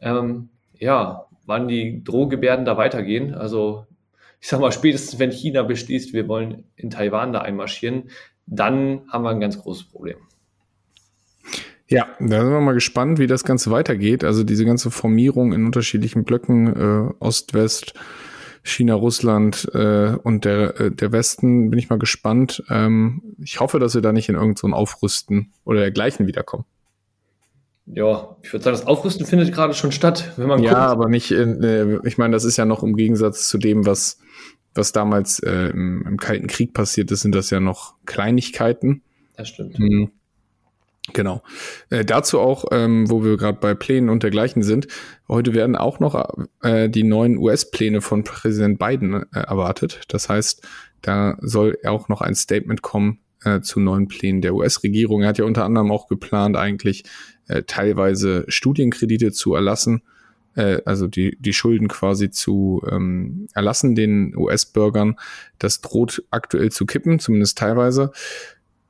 ähm, 0.01 0.49
ja, 0.77 1.25
wann 1.47 1.67
die 1.67 2.03
Drohgebärden 2.03 2.65
da 2.65 2.77
weitergehen. 2.77 3.33
Also 3.33 3.87
ich 4.39 4.47
sag 4.47 4.59
mal, 4.59 4.71
spätestens 4.71 5.19
wenn 5.19 5.31
China 5.31 5.63
beschließt, 5.63 6.13
wir 6.13 6.27
wollen 6.27 6.63
in 6.75 6.89
Taiwan 6.89 7.33
da 7.33 7.41
einmarschieren, 7.41 8.09
dann 8.45 9.01
haben 9.09 9.23
wir 9.23 9.29
ein 9.29 9.39
ganz 9.39 9.59
großes 9.59 9.85
Problem. 9.89 10.17
Ja, 11.87 12.07
da 12.19 12.41
sind 12.41 12.51
wir 12.51 12.61
mal 12.61 12.73
gespannt, 12.73 13.17
wie 13.17 13.27
das 13.27 13.43
Ganze 13.43 13.71
weitergeht. 13.71 14.23
Also 14.23 14.43
diese 14.43 14.63
ganze 14.63 14.91
Formierung 14.91 15.53
in 15.53 15.65
unterschiedlichen 15.65 16.23
Blöcken, 16.23 16.67
äh, 16.67 17.13
Ost, 17.19 17.55
West, 17.55 17.93
China, 18.63 18.93
Russland 18.93 19.67
äh, 19.73 20.15
und 20.21 20.45
der, 20.45 20.79
äh, 20.79 20.91
der 20.91 21.11
Westen, 21.11 21.71
bin 21.71 21.79
ich 21.79 21.89
mal 21.89 21.97
gespannt. 21.97 22.63
Ähm, 22.69 23.35
ich 23.39 23.59
hoffe, 23.59 23.79
dass 23.79 23.95
wir 23.95 24.01
da 24.01 24.11
nicht 24.11 24.29
in 24.29 24.35
irgendein 24.35 24.69
so 24.69 24.75
Aufrüsten 24.75 25.51
oder 25.63 25.79
dergleichen 25.79 26.27
wiederkommen. 26.27 26.65
Ja, 27.91 28.35
ich 28.43 28.53
würde 28.53 28.63
sagen, 28.63 28.77
das 28.77 28.85
Aufrüsten 28.87 29.25
findet 29.25 29.51
gerade 29.53 29.73
schon 29.73 29.91
statt, 29.91 30.33
wenn 30.37 30.47
man 30.47 30.61
Ja, 30.61 30.69
guckt. 30.73 30.81
aber 30.91 31.09
nicht, 31.09 31.31
äh, 31.31 31.97
ich 32.05 32.17
meine, 32.17 32.33
das 32.33 32.43
ist 32.43 32.57
ja 32.57 32.65
noch 32.65 32.83
im 32.83 32.95
Gegensatz 32.95 33.47
zu 33.49 33.57
dem, 33.57 33.85
was, 33.85 34.19
was 34.75 34.91
damals 34.91 35.39
äh, 35.39 35.69
im, 35.69 36.05
im 36.07 36.17
Kalten 36.17 36.47
Krieg 36.47 36.73
passiert 36.73 37.09
ist, 37.11 37.21
sind 37.21 37.33
das 37.33 37.49
ja 37.49 37.59
noch 37.59 37.95
Kleinigkeiten. 38.05 39.01
Das 39.35 39.49
stimmt. 39.49 39.79
Mhm. 39.79 40.11
Genau. 41.13 41.41
Äh, 41.89 42.05
dazu 42.05 42.39
auch, 42.39 42.65
ähm, 42.71 43.09
wo 43.09 43.23
wir 43.23 43.35
gerade 43.37 43.57
bei 43.59 43.73
Plänen 43.73 44.09
und 44.09 44.21
dergleichen 44.21 44.61
sind, 44.61 44.87
heute 45.27 45.55
werden 45.55 45.75
auch 45.75 45.99
noch 45.99 46.31
äh, 46.61 46.87
die 46.89 47.03
neuen 47.03 47.37
US-Pläne 47.37 48.01
von 48.01 48.23
Präsident 48.23 48.77
Biden 48.77 49.23
äh, 49.33 49.39
erwartet. 49.39 50.01
Das 50.09 50.29
heißt, 50.29 50.67
da 51.01 51.37
soll 51.41 51.77
auch 51.85 52.09
noch 52.09 52.21
ein 52.21 52.35
Statement 52.35 52.83
kommen 52.83 53.21
äh, 53.43 53.61
zu 53.61 53.79
neuen 53.79 54.07
Plänen 54.07 54.41
der 54.41 54.53
US-Regierung. 54.55 55.21
Er 55.21 55.29
hat 55.29 55.37
ja 55.37 55.45
unter 55.45 55.65
anderem 55.65 55.91
auch 55.91 56.07
geplant, 56.07 56.57
eigentlich 56.57 57.03
äh, 57.47 57.63
teilweise 57.63 58.45
Studienkredite 58.47 59.31
zu 59.31 59.55
erlassen, 59.55 60.01
äh, 60.55 60.81
also 60.85 61.07
die, 61.07 61.37
die 61.39 61.53
Schulden 61.53 61.87
quasi 61.87 62.31
zu 62.31 62.81
ähm, 62.89 63.47
erlassen 63.53 63.95
den 63.95 64.35
US-Bürgern. 64.35 65.15
Das 65.57 65.81
droht 65.81 66.23
aktuell 66.31 66.71
zu 66.71 66.85
kippen, 66.85 67.19
zumindest 67.19 67.57
teilweise 67.57 68.11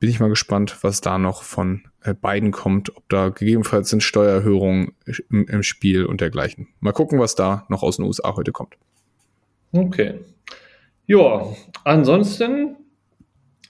bin 0.00 0.08
ich 0.08 0.18
mal 0.18 0.30
gespannt, 0.30 0.78
was 0.80 1.02
da 1.02 1.18
noch 1.18 1.42
von 1.42 1.82
äh, 2.02 2.14
beiden 2.14 2.50
kommt, 2.50 2.96
ob 2.96 3.06
da 3.10 3.28
gegebenenfalls 3.28 3.90
sind 3.90 4.02
Steuererhöhungen 4.02 4.92
im, 5.28 5.46
im, 5.46 5.62
Spiel 5.62 6.06
und 6.06 6.22
dergleichen. 6.22 6.68
Mal 6.80 6.92
gucken, 6.92 7.18
was 7.18 7.34
da 7.34 7.66
noch 7.68 7.82
aus 7.82 7.98
den 7.98 8.06
USA 8.06 8.34
heute 8.34 8.50
kommt. 8.50 8.76
Okay. 9.72 10.20
Ja, 11.06 11.46
ansonsten 11.84 12.76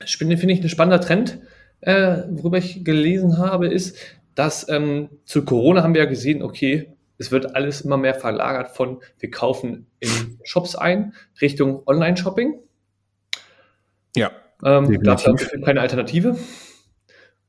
finde 0.05 0.35
ich 0.35 0.61
ein 0.63 0.69
spannender 0.69 1.01
Trend, 1.01 1.41
äh, 1.81 2.23
worüber 2.29 2.59
ich 2.59 2.85
gelesen 2.85 3.39
habe, 3.39 3.69
ist, 3.69 3.97
dass 4.35 4.69
ähm, 4.69 5.11
zu 5.25 5.45
Corona 5.45 5.83
haben 5.83 5.95
wir 5.95 6.03
ja 6.03 6.09
gesehen, 6.09 6.43
okay, 6.43 6.95
es 7.19 7.31
wird 7.31 7.55
alles 7.55 7.83
immer 7.83 7.99
mehr 7.99 8.15
verlagert 8.15 8.71
von, 8.71 9.03
wir 9.19 9.31
kaufen 9.31 9.87
in 10.01 10.39
Shops 10.43 10.75
ein, 10.75 11.13
Richtung 11.41 11.83
Online-Shopping. 11.87 12.59
Ja. 14.17 14.31
Ähm, 14.65 15.01
es 15.05 15.63
keine 15.65 15.81
Alternative. 15.81 16.39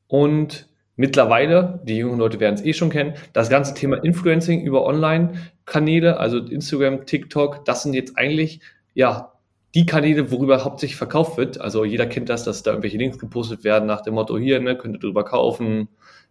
Und 0.08 0.68
mittlerweile, 0.98 1.82
die 1.86 1.98
jungen 1.98 2.20
Leute 2.20 2.42
werden 2.42 2.56
es 2.56 2.66
eh 2.66 2.74
schon 2.74 2.90
kennen, 2.90 3.14
das 3.32 3.50
ganze 3.50 3.74
Thema 3.74 4.04
Influencing 4.04 4.62
über 4.62 4.86
Online-Kanäle, 4.86 6.18
also 6.18 6.40
Instagram, 6.40 7.06
TikTok, 7.06 7.64
das 7.64 7.84
sind 7.84 7.94
jetzt 7.94 8.18
eigentlich 8.18 8.60
ja 8.94 9.32
die 9.74 9.86
Kanäle, 9.86 10.32
worüber 10.32 10.64
hauptsächlich 10.64 10.98
verkauft 10.98 11.38
wird. 11.38 11.60
Also 11.60 11.86
jeder 11.86 12.06
kennt 12.06 12.30
das, 12.30 12.44
dass 12.44 12.64
da 12.64 12.72
irgendwelche 12.72 12.98
Links 12.98 13.20
gepostet 13.20 13.64
werden 13.64 13.86
nach 13.86 14.02
dem 14.02 14.16
Motto 14.16 14.38
hier, 14.38 14.60
ne, 14.60 14.78
könnt 14.78 14.96
ihr 14.96 15.00
drüber 15.00 15.24
kaufen, 15.24 15.88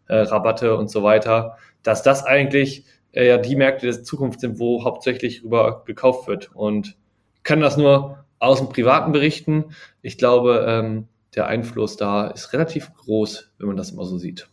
äh, 0.09 0.17
Rabatte 0.17 0.77
und 0.77 0.91
so 0.91 1.03
weiter. 1.03 1.57
Dass 1.83 2.03
das 2.03 2.25
eigentlich 2.25 2.85
äh, 3.13 3.27
ja 3.27 3.39
die 3.39 3.57
Märkte 3.57 3.87
der 3.87 4.03
Zukunft 4.03 4.41
sind, 4.41 4.59
wo 4.59 4.85
hauptsächlich 4.85 5.41
drüber 5.41 5.83
gekauft 5.87 6.29
wird. 6.29 6.51
Und 6.55 6.97
kann 7.43 7.61
das 7.61 7.77
nur 7.77 8.25
aus 8.39 8.59
dem 8.59 8.69
Privaten 8.69 9.13
berichten. 9.13 9.67
Ich 10.03 10.19
glaube, 10.19 10.65
ähm, 10.69 11.09
der 11.35 11.47
Einfluss 11.47 11.97
da 11.97 12.29
ist 12.29 12.53
relativ 12.53 12.93
groß, 12.95 13.53
wenn 13.59 13.69
man 13.69 13.77
das 13.77 13.91
immer 13.91 14.05
so 14.05 14.19
sieht. 14.19 14.49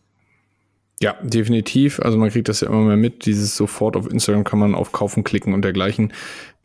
Ja, 1.00 1.14
definitiv. 1.22 2.00
Also 2.00 2.18
man 2.18 2.30
kriegt 2.30 2.48
das 2.48 2.60
ja 2.60 2.68
immer 2.68 2.82
mehr 2.82 2.96
mit. 2.96 3.24
Dieses 3.24 3.56
sofort 3.56 3.96
auf 3.96 4.10
Instagram 4.10 4.44
kann 4.44 4.58
man 4.58 4.74
auf 4.74 4.92
Kaufen 4.92 5.22
klicken 5.22 5.54
und 5.54 5.62
dergleichen. 5.62 6.12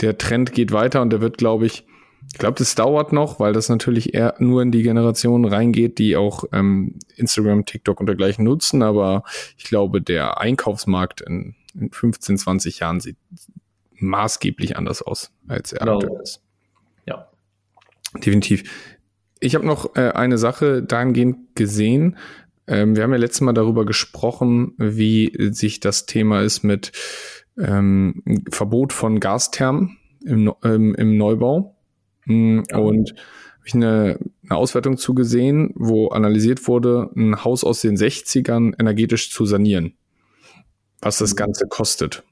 Der 0.02 0.18
Trend 0.18 0.54
geht 0.54 0.72
weiter 0.72 1.02
und 1.02 1.12
der 1.12 1.22
wird, 1.22 1.38
glaube 1.38 1.68
ich, 1.68 1.86
ich 2.32 2.40
glaube, 2.40 2.58
das 2.58 2.74
dauert 2.76 3.14
noch, 3.14 3.40
weil 3.40 3.54
das 3.54 3.70
natürlich 3.70 4.14
eher 4.14 4.36
nur 4.40 4.62
in 4.62 4.72
die 4.72 4.82
Generation 4.82 5.46
reingeht, 5.46 6.00
die 6.00 6.16
auch 6.16 6.46
ähm, 6.52 6.98
Instagram, 7.16 7.66
TikTok 7.66 8.00
und 8.00 8.08
dergleichen 8.08 8.44
nutzen. 8.44 8.82
Aber 8.82 9.24
ich 9.58 9.66
glaube, 9.66 10.02
der 10.02 10.40
Einkaufsmarkt 10.40 11.22
in, 11.22 11.56
in 11.76 11.92
15, 11.92 12.38
20 12.38 12.80
Jahren 12.80 13.00
sieht 13.00 13.18
maßgeblich 13.92 14.78
anders 14.78 15.02
aus, 15.02 15.32
als 15.48 15.74
er 15.74 15.86
genau. 15.86 16.00
aktuell 16.00 16.22
ist. 16.22 16.42
Ja. 17.06 17.28
Definitiv. 18.16 18.98
Ich 19.40 19.56
habe 19.56 19.66
noch 19.66 19.96
äh, 19.96 20.12
eine 20.12 20.38
Sache 20.38 20.82
dahingehend 20.82 21.56
gesehen. 21.56 22.18
Ähm, 22.66 22.96
wir 22.96 23.04
haben 23.04 23.12
ja 23.12 23.18
letztes 23.18 23.42
Mal 23.42 23.54
darüber 23.54 23.86
gesprochen, 23.86 24.74
wie 24.78 25.36
sich 25.52 25.80
das 25.80 26.06
Thema 26.06 26.42
ist 26.42 26.64
mit 26.64 26.92
ähm, 27.58 28.24
Verbot 28.50 28.94
von 28.94 29.20
Gasthermen 29.20 29.98
im, 30.24 30.54
ähm, 30.64 30.96
im 30.96 31.18
Neubau. 31.18 31.73
Ja. 32.26 32.78
Und 32.78 33.12
habe 33.12 33.68
ich 33.68 33.74
eine, 33.76 34.20
eine 34.44 34.58
Auswertung 34.58 34.98
zugesehen, 34.98 35.72
wo 35.76 36.10
analysiert 36.10 36.68
wurde, 36.68 37.10
ein 37.16 37.44
Haus 37.44 37.64
aus 37.64 37.82
den 37.82 37.96
60ern 37.96 38.74
energetisch 38.80 39.32
zu 39.32 39.46
sanieren. 39.46 39.94
Was 41.02 41.18
das 41.18 41.32
mhm. 41.34 41.38
Ganze 41.38 41.68
kostet. 41.68 42.24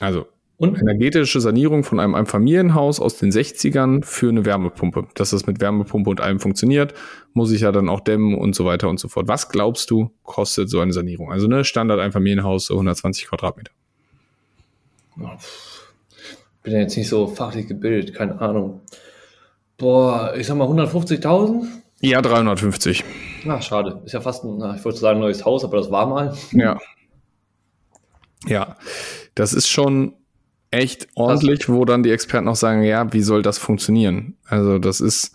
Also 0.00 0.26
und 0.58 0.76
energetische 0.76 1.40
Sanierung 1.40 1.84
von 1.84 2.00
einem 2.00 2.16
Einfamilienhaus 2.16 2.98
aus 2.98 3.16
den 3.16 3.30
60ern 3.30 4.04
für 4.04 4.28
eine 4.28 4.44
Wärmepumpe. 4.44 5.06
Dass 5.14 5.30
das 5.30 5.46
mit 5.46 5.60
Wärmepumpe 5.60 6.10
und 6.10 6.20
allem 6.20 6.40
funktioniert, 6.40 6.94
muss 7.32 7.52
ich 7.52 7.60
ja 7.60 7.70
dann 7.70 7.88
auch 7.88 8.00
dämmen 8.00 8.34
und 8.34 8.56
so 8.56 8.64
weiter 8.64 8.88
und 8.88 8.98
so 8.98 9.06
fort. 9.06 9.28
Was 9.28 9.50
glaubst 9.50 9.88
du, 9.92 10.10
kostet 10.24 10.68
so 10.68 10.80
eine 10.80 10.92
Sanierung? 10.92 11.30
Also 11.30 11.46
eine 11.46 11.64
Standard-Einfamilienhaus, 11.64 12.66
so 12.66 12.74
120 12.74 13.28
Quadratmeter. 13.28 13.70
Bin 16.68 16.74
ja 16.76 16.82
jetzt 16.82 16.98
nicht 16.98 17.08
so 17.08 17.26
fachlich 17.26 17.66
gebildet, 17.66 18.14
keine 18.14 18.42
Ahnung. 18.42 18.82
Boah, 19.78 20.34
ich 20.36 20.46
sag 20.46 20.58
mal 20.58 20.68
150.000? 20.68 21.64
Ja, 22.02 22.20
350. 22.20 23.04
Na, 23.46 23.62
schade. 23.62 24.02
Ist 24.04 24.12
ja 24.12 24.20
fast 24.20 24.44
ein, 24.44 24.60
ich 24.76 24.84
wollte 24.84 24.98
sagen, 24.98 25.18
neues 25.18 25.46
Haus, 25.46 25.64
aber 25.64 25.78
das 25.78 25.90
war 25.90 26.06
mal. 26.06 26.36
Ja. 26.52 26.78
Ja, 28.46 28.76
das 29.34 29.54
ist 29.54 29.68
schon 29.68 30.12
echt 30.70 31.08
ordentlich, 31.14 31.70
wo 31.70 31.86
dann 31.86 32.02
die 32.02 32.10
Experten 32.10 32.48
auch 32.48 32.54
sagen, 32.54 32.82
ja, 32.82 33.10
wie 33.14 33.22
soll 33.22 33.40
das 33.40 33.56
funktionieren? 33.56 34.36
Also 34.44 34.78
das 34.78 35.00
ist 35.00 35.34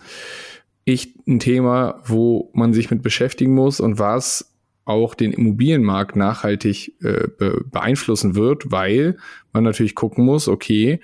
echt 0.86 1.28
ein 1.28 1.40
Thema, 1.40 2.00
wo 2.06 2.52
man 2.54 2.74
sich 2.74 2.92
mit 2.92 3.02
beschäftigen 3.02 3.56
muss 3.56 3.80
und 3.80 3.98
was 3.98 4.54
auch 4.86 5.16
den 5.16 5.32
Immobilienmarkt 5.32 6.16
nachhaltig 6.16 6.94
äh, 7.02 7.28
be 7.40 7.64
beeinflussen 7.72 8.36
wird, 8.36 8.72
weil 8.72 9.18
man 9.54 9.64
natürlich 9.64 9.96
gucken 9.96 10.26
muss, 10.26 10.48
okay, 10.48 11.00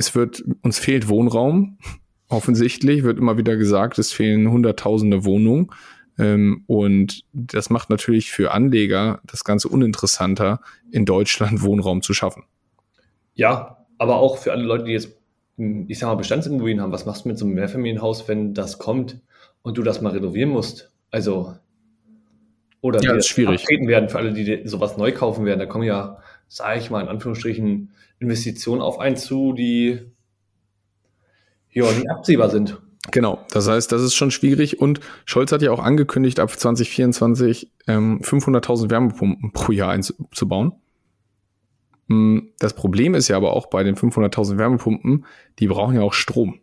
es 0.00 0.14
wird, 0.14 0.42
uns 0.62 0.78
fehlt 0.78 1.08
Wohnraum, 1.08 1.78
offensichtlich, 2.28 3.02
wird 3.02 3.18
immer 3.18 3.36
wieder 3.36 3.56
gesagt, 3.56 3.98
es 3.98 4.12
fehlen 4.12 4.50
hunderttausende 4.50 5.24
Wohnungen. 5.24 5.70
Ähm, 6.18 6.64
und 6.66 7.22
das 7.34 7.68
macht 7.68 7.90
natürlich 7.90 8.30
für 8.30 8.52
Anleger 8.52 9.20
das 9.24 9.44
Ganze 9.44 9.68
uninteressanter, 9.68 10.60
in 10.90 11.04
Deutschland 11.04 11.62
Wohnraum 11.62 12.00
zu 12.00 12.14
schaffen. 12.14 12.44
Ja, 13.34 13.84
aber 13.98 14.16
auch 14.16 14.38
für 14.38 14.52
alle 14.52 14.64
Leute, 14.64 14.84
die 14.84 14.92
jetzt 14.92 15.16
ich 15.88 15.98
sag 15.98 16.06
mal, 16.06 16.14
Bestandsimmobilien 16.14 16.80
haben, 16.80 16.92
was 16.92 17.04
machst 17.04 17.26
du 17.26 17.28
mit 17.28 17.38
so 17.38 17.44
einem 17.44 17.54
Mehrfamilienhaus, 17.54 18.26
wenn 18.28 18.54
das 18.54 18.78
kommt 18.78 19.20
und 19.60 19.76
du 19.76 19.82
das 19.82 20.00
mal 20.00 20.12
renovieren 20.14 20.48
musst? 20.48 20.90
Also, 21.10 21.54
oder 22.80 23.02
ja, 23.02 23.10
das 23.12 23.26
ist 23.26 23.28
schwierig. 23.28 23.66
werden 23.68 24.08
für 24.08 24.16
alle, 24.16 24.32
die 24.32 24.66
sowas 24.66 24.96
neu 24.96 25.12
kaufen 25.12 25.44
werden. 25.44 25.58
Da 25.58 25.66
kommen 25.66 25.84
ja, 25.84 26.16
sage 26.48 26.78
ich 26.78 26.88
mal, 26.88 27.02
in 27.02 27.08
Anführungsstrichen 27.08 27.90
Investitionen 28.20 28.82
auf 28.82 28.98
einen 28.98 29.16
zu, 29.16 29.52
die 29.52 29.98
ja 31.70 31.90
nicht 31.90 32.10
absehbar 32.10 32.50
sind. 32.50 32.80
Genau, 33.10 33.40
das 33.50 33.66
heißt, 33.68 33.90
das 33.90 34.02
ist 34.02 34.14
schon 34.14 34.30
schwierig 34.30 34.80
und 34.80 35.00
Scholz 35.24 35.50
hat 35.52 35.62
ja 35.62 35.72
auch 35.72 35.80
angekündigt, 35.80 36.38
ab 36.38 36.50
2024 36.50 37.72
ähm, 37.88 38.20
500.000 38.20 38.90
Wärmepumpen 38.90 39.52
pro 39.52 39.72
Jahr 39.72 39.90
einzubauen. 39.90 40.72
Hm, 42.08 42.50
das 42.58 42.74
Problem 42.74 43.14
ist 43.14 43.28
ja 43.28 43.36
aber 43.36 43.54
auch 43.54 43.66
bei 43.66 43.82
den 43.82 43.96
500.000 43.96 44.58
Wärmepumpen, 44.58 45.24
die 45.58 45.66
brauchen 45.66 45.96
ja 45.96 46.02
auch 46.02 46.12
Strom. 46.12 46.60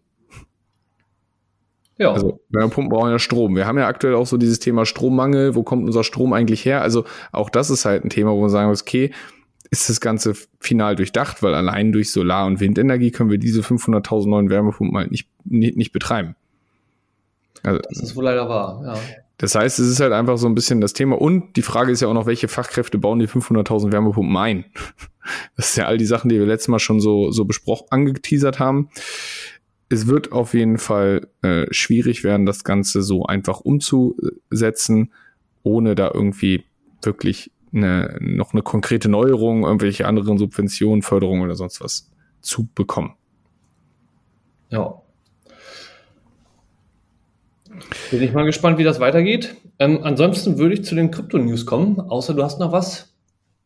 Ja. 1.98 2.12
Also 2.12 2.42
Wärmepumpen 2.50 2.90
brauchen 2.90 3.10
ja 3.10 3.18
Strom. 3.18 3.56
Wir 3.56 3.66
haben 3.66 3.80
ja 3.80 3.88
aktuell 3.88 4.14
auch 4.14 4.28
so 4.28 4.38
dieses 4.38 4.60
Thema 4.60 4.86
Strommangel. 4.86 5.56
Wo 5.56 5.64
kommt 5.64 5.84
unser 5.84 6.04
Strom 6.04 6.32
eigentlich 6.32 6.64
her? 6.64 6.84
Also 6.84 7.06
auch 7.32 7.50
das 7.50 7.72
ist 7.72 7.86
halt 7.86 8.06
ein 8.06 8.12
Thema, 8.12 8.32
wo 8.34 8.42
man 8.42 8.52
sagen 8.52 8.70
muss, 8.70 8.84
okay, 8.84 9.12
ist 9.70 9.90
das 9.90 10.00
Ganze 10.00 10.34
final 10.60 10.96
durchdacht, 10.96 11.44
weil 11.44 11.54
allein 11.54 11.92
durch 11.92 12.12
Solar- 12.12 12.46
und 12.46 12.60
Windenergie 12.60 13.12
können 13.12 13.30
wir 13.30 13.38
diese 13.38 13.62
500.000 13.62 14.30
neuen 14.30 14.50
Wärmepumpen 14.50 14.98
halt 14.98 15.12
nicht, 15.12 15.30
nicht, 15.46 15.78
nicht 15.78 15.92
betreiben. 15.92 16.36
Also, 17.64 17.82
das 17.90 18.02
ist 18.02 18.16
wohl 18.16 18.24
leider 18.24 18.48
wahr, 18.48 18.82
ja. 18.86 18.96
Das 19.40 19.54
heißt, 19.54 19.78
es 19.78 19.88
ist 19.88 20.00
halt 20.00 20.14
einfach 20.14 20.38
so 20.38 20.48
ein 20.48 20.56
bisschen 20.56 20.82
das 20.82 20.94
Thema. 20.94 21.20
Und 21.22 21.58
die 21.58 21.62
Frage 21.62 21.92
ist 21.92 22.02
ja 22.02 22.08
auch 22.08 22.14
noch, 22.14 22.26
welche 22.26 22.48
Fachkräfte 22.48 22.98
bauen 22.98 23.20
die 23.20 23.28
500.000 23.28 23.92
Wärmepumpen 23.92 24.36
ein? 24.38 24.66
Das 25.58 25.72
ist 25.72 25.76
ja 25.76 25.88
all 25.88 25.98
die 25.98 26.06
Sachen, 26.06 26.30
die 26.30 26.40
wir 26.40 26.46
letztes 26.46 26.70
Mal 26.70 26.80
schon 26.80 27.02
so, 27.02 27.32
so 27.32 27.44
besprochen, 27.44 27.88
angeteasert 27.90 28.60
haben. 28.60 28.88
Es 29.90 30.08
wird 30.08 30.32
auf 30.32 30.54
jeden 30.54 30.78
Fall 30.78 31.28
äh, 31.42 31.66
schwierig 31.70 32.24
werden, 32.24 32.46
das 32.46 32.64
Ganze 32.64 33.02
so 33.02 33.26
einfach 33.26 33.60
umzusetzen, 33.60 35.12
ohne 35.64 35.96
da 35.96 36.10
irgendwie 36.14 36.64
wirklich 37.02 37.52
eine, 37.78 38.18
noch 38.20 38.54
eine 38.54 38.62
konkrete 38.62 39.10
Neuerung, 39.10 39.64
irgendwelche 39.64 40.08
anderen 40.08 40.38
Subventionen, 40.38 41.02
Förderungen 41.02 41.42
oder 41.42 41.56
sonst 41.56 41.82
was 41.82 42.12
zu 42.42 42.68
bekommen. 42.76 43.16
Ja. 44.70 45.02
Bin 48.12 48.22
ich 48.22 48.34
mal 48.34 48.46
gespannt, 48.46 48.78
wie 48.78 48.84
das 48.84 49.00
weitergeht. 49.00 49.56
Ähm, 49.80 50.00
ansonsten 50.04 50.58
würde 50.58 50.76
ich 50.76 50.84
zu 50.84 50.96
den 50.96 51.12
Krypto-News 51.12 51.66
kommen, 51.66 52.00
außer 52.00 52.34
du 52.34 52.44
hast 52.44 52.60
noch 52.60 52.72
was. 52.72 53.14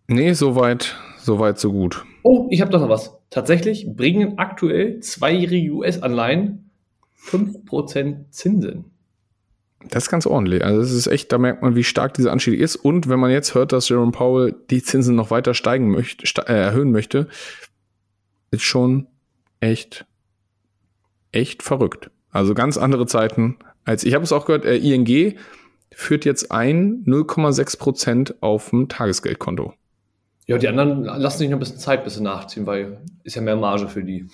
Nee, 0.08 0.34
soweit, 0.34 0.98
soweit, 1.18 1.58
so 1.58 1.72
gut. 1.72 2.06
Oh, 2.24 2.48
ich 2.50 2.62
habe 2.62 2.72
doch 2.72 2.82
noch 2.82 2.90
was. 2.90 3.18
Tatsächlich 3.30 3.88
bringen 3.96 4.38
aktuell 4.38 5.00
zweijährige 5.00 5.72
US-Anleihen 5.72 6.70
5% 7.26 8.30
Zinsen. 8.30 8.91
Das 9.90 10.04
ist 10.04 10.10
ganz 10.10 10.26
ordentlich. 10.26 10.64
Also 10.64 10.82
es 10.82 10.92
ist 10.92 11.08
echt, 11.08 11.32
da 11.32 11.38
merkt 11.38 11.62
man, 11.62 11.76
wie 11.76 11.84
stark 11.84 12.14
dieser 12.14 12.32
Anstieg 12.32 12.60
ist. 12.60 12.76
Und 12.76 13.10
wenn 13.10 13.20
man 13.20 13.32
jetzt 13.32 13.56
hört, 13.56 13.72
dass 13.72 13.90
Jerome 13.90 14.12
Powell 14.12 14.56
die 14.70 14.84
Zinsen 14.84 15.16
noch 15.16 15.32
weiter 15.32 15.54
steigen 15.54 15.90
möchte, 15.90 16.26
äh, 16.48 16.54
erhöhen 16.54 16.92
möchte, 16.92 17.28
ist 18.52 18.64
schon 18.64 19.08
echt, 19.60 20.06
echt 21.32 21.64
verrückt. 21.64 22.12
Also 22.32 22.54
ganz 22.54 22.78
andere 22.78 23.06
Zeiten 23.08 23.58
als 23.86 24.04
ich 24.04 24.14
habe 24.14 24.24
es 24.24 24.32
auch 24.32 24.46
gehört, 24.46 24.66
äh, 24.66 24.78
ING 24.78 25.38
führt 25.92 26.26
jetzt 26.26 26.52
ein 26.52 27.04
0,6 27.06 27.78
Prozent 27.78 28.36
auf 28.42 28.70
dem 28.70 28.88
Tagesgeldkonto. 28.88 29.74
Ja, 30.48 30.58
die 30.58 30.68
anderen 30.68 31.04
lassen 31.04 31.40
sich 31.40 31.50
noch 31.50 31.58
ein 31.58 31.60
bisschen 31.60 31.80
Zeit, 31.80 32.04
bis 32.04 32.16
sie 32.16 32.24
nachziehen, 32.24 32.66
weil 32.66 33.00
ist 33.24 33.36
ja 33.36 33.42
mehr 33.42 33.56
Marge 33.56 33.88
für 33.88 34.04
die. 34.04 34.28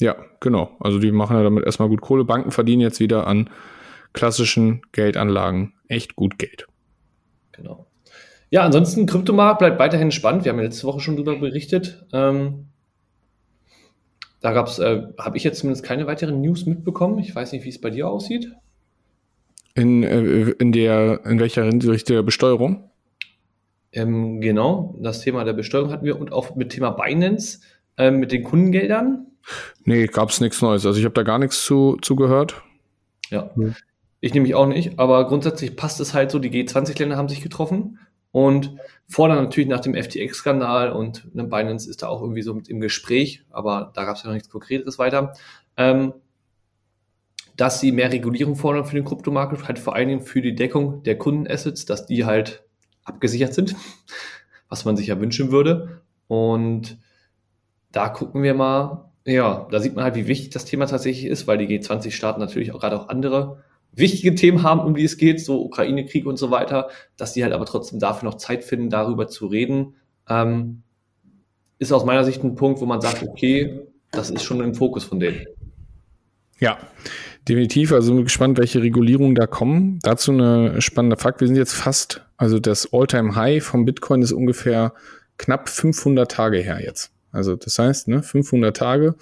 Ja, 0.00 0.16
genau. 0.40 0.76
Also 0.80 0.98
die 0.98 1.12
machen 1.12 1.36
ja 1.36 1.42
damit 1.42 1.64
erstmal 1.64 1.88
gut 1.88 2.00
Kohle. 2.00 2.24
Banken 2.24 2.50
verdienen 2.50 2.82
jetzt 2.82 3.00
wieder 3.00 3.26
an 3.26 3.50
klassischen 4.12 4.82
Geldanlagen 4.92 5.74
echt 5.88 6.16
gut 6.16 6.38
Geld. 6.38 6.66
Genau. 7.52 7.86
Ja, 8.50 8.62
ansonsten 8.64 9.06
Kryptomarkt 9.06 9.60
bleibt 9.60 9.78
weiterhin 9.78 10.10
spannend. 10.10 10.44
Wir 10.44 10.52
haben 10.52 10.58
ja 10.58 10.64
letzte 10.64 10.86
Woche 10.86 11.00
schon 11.00 11.16
darüber 11.16 11.36
berichtet. 11.36 12.04
Ähm, 12.12 12.66
da 14.40 14.52
gab's, 14.52 14.78
äh, 14.78 15.04
habe 15.18 15.36
ich 15.36 15.44
jetzt 15.44 15.60
zumindest 15.60 15.84
keine 15.84 16.06
weiteren 16.06 16.40
News 16.40 16.66
mitbekommen. 16.66 17.18
Ich 17.18 17.34
weiß 17.34 17.52
nicht, 17.52 17.64
wie 17.64 17.70
es 17.70 17.80
bei 17.80 17.90
dir 17.90 18.08
aussieht. 18.08 18.52
In, 19.74 20.02
äh, 20.02 20.50
in 20.58 20.72
der, 20.72 21.24
in 21.24 21.40
welcher 21.40 21.64
Hinsicht 21.64 22.08
der 22.08 22.22
Besteuerung? 22.22 22.90
Ähm, 23.92 24.40
genau, 24.40 24.98
das 25.00 25.20
Thema 25.20 25.44
der 25.44 25.52
Besteuerung 25.52 25.90
hatten 25.90 26.04
wir 26.04 26.18
und 26.18 26.32
auch 26.32 26.56
mit 26.56 26.70
Thema 26.70 26.90
Binance, 26.90 27.60
äh, 27.96 28.10
mit 28.10 28.32
den 28.32 28.42
Kundengeldern. 28.42 29.28
Nee, 29.84 30.06
gab 30.06 30.30
es 30.30 30.40
nichts 30.40 30.60
Neues. 30.60 30.84
Also 30.84 30.98
ich 30.98 31.04
habe 31.04 31.14
da 31.14 31.22
gar 31.22 31.38
nichts 31.38 31.64
zu, 31.64 31.96
zu 32.02 32.16
gehört. 32.16 32.62
Ja. 33.30 33.50
Hm. 33.54 33.74
Ich 34.24 34.32
nehme 34.32 34.44
mich 34.44 34.54
auch 34.54 34.66
nicht, 34.66 35.00
aber 35.00 35.26
grundsätzlich 35.26 35.74
passt 35.74 35.98
es 35.98 36.14
halt 36.14 36.30
so, 36.30 36.38
die 36.38 36.48
G20-Länder 36.48 37.16
haben 37.16 37.28
sich 37.28 37.42
getroffen 37.42 37.98
und 38.30 38.76
fordern 39.08 39.42
natürlich 39.42 39.68
nach 39.68 39.80
dem 39.80 39.96
FTX-Skandal 39.96 40.92
und 40.92 41.28
Binance 41.34 41.90
ist 41.90 42.04
da 42.04 42.06
auch 42.06 42.22
irgendwie 42.22 42.42
so 42.42 42.54
mit 42.54 42.68
im 42.68 42.80
Gespräch, 42.80 43.44
aber 43.50 43.90
da 43.94 44.04
gab 44.04 44.14
es 44.14 44.22
ja 44.22 44.28
noch 44.28 44.34
nichts 44.34 44.48
Konkretes 44.48 44.96
weiter, 45.00 45.34
ähm, 45.76 46.12
dass 47.56 47.80
sie 47.80 47.90
mehr 47.90 48.12
Regulierung 48.12 48.54
fordern 48.54 48.84
für 48.84 48.94
den 48.94 49.04
Kryptomarkt, 49.04 49.66
halt 49.66 49.80
vor 49.80 49.96
allen 49.96 50.06
Dingen 50.06 50.22
für 50.22 50.40
die 50.40 50.54
Deckung 50.54 51.02
der 51.02 51.18
Kundenassets, 51.18 51.84
dass 51.84 52.06
die 52.06 52.24
halt 52.24 52.62
abgesichert 53.02 53.54
sind, 53.54 53.74
was 54.68 54.84
man 54.84 54.96
sich 54.96 55.08
ja 55.08 55.18
wünschen 55.18 55.50
würde. 55.50 56.00
Und 56.28 56.96
da 57.90 58.08
gucken 58.08 58.44
wir 58.44 58.54
mal, 58.54 59.10
ja, 59.26 59.66
da 59.68 59.80
sieht 59.80 59.96
man 59.96 60.04
halt, 60.04 60.14
wie 60.14 60.28
wichtig 60.28 60.50
das 60.50 60.64
Thema 60.64 60.86
tatsächlich 60.86 61.26
ist, 61.26 61.48
weil 61.48 61.58
die 61.58 61.66
G20-Staaten 61.66 62.38
natürlich 62.38 62.70
auch 62.70 62.78
gerade 62.78 63.00
auch 63.00 63.08
andere 63.08 63.64
wichtige 63.92 64.34
Themen 64.34 64.62
haben, 64.62 64.80
um 64.80 64.94
die 64.94 65.04
es 65.04 65.16
geht, 65.16 65.40
so 65.40 65.62
Ukraine-Krieg 65.62 66.26
und 66.26 66.36
so 66.36 66.50
weiter, 66.50 66.88
dass 67.16 67.32
die 67.32 67.42
halt 67.42 67.52
aber 67.52 67.66
trotzdem 67.66 67.98
dafür 67.98 68.28
noch 68.28 68.38
Zeit 68.38 68.64
finden, 68.64 68.90
darüber 68.90 69.28
zu 69.28 69.46
reden, 69.46 69.94
ähm, 70.28 70.82
ist 71.78 71.92
aus 71.92 72.04
meiner 72.04 72.24
Sicht 72.24 72.42
ein 72.42 72.54
Punkt, 72.54 72.80
wo 72.80 72.86
man 72.86 73.00
sagt, 73.00 73.22
okay, 73.22 73.80
das 74.10 74.30
ist 74.30 74.44
schon 74.44 74.60
im 74.60 74.74
Fokus 74.74 75.04
von 75.04 75.20
denen. 75.20 75.46
Ja, 76.58 76.78
definitiv. 77.48 77.92
Also 77.92 78.14
bin 78.14 78.24
gespannt, 78.24 78.58
welche 78.58 78.80
Regulierungen 78.80 79.34
da 79.34 79.46
kommen. 79.46 79.98
Dazu 80.02 80.30
eine 80.30 80.80
spannende 80.80 81.16
Fakt. 81.16 81.40
Wir 81.40 81.48
sind 81.48 81.56
jetzt 81.56 81.74
fast, 81.74 82.24
also 82.36 82.60
das 82.60 82.92
All-Time-High 82.92 83.64
vom 83.64 83.84
Bitcoin 83.84 84.22
ist 84.22 84.32
ungefähr 84.32 84.94
knapp 85.38 85.68
500 85.68 86.30
Tage 86.30 86.58
her 86.58 86.80
jetzt. 86.80 87.10
Also 87.32 87.56
das 87.56 87.78
heißt, 87.78 88.08
ne, 88.08 88.22
500 88.22 88.76
Tage, 88.76 89.16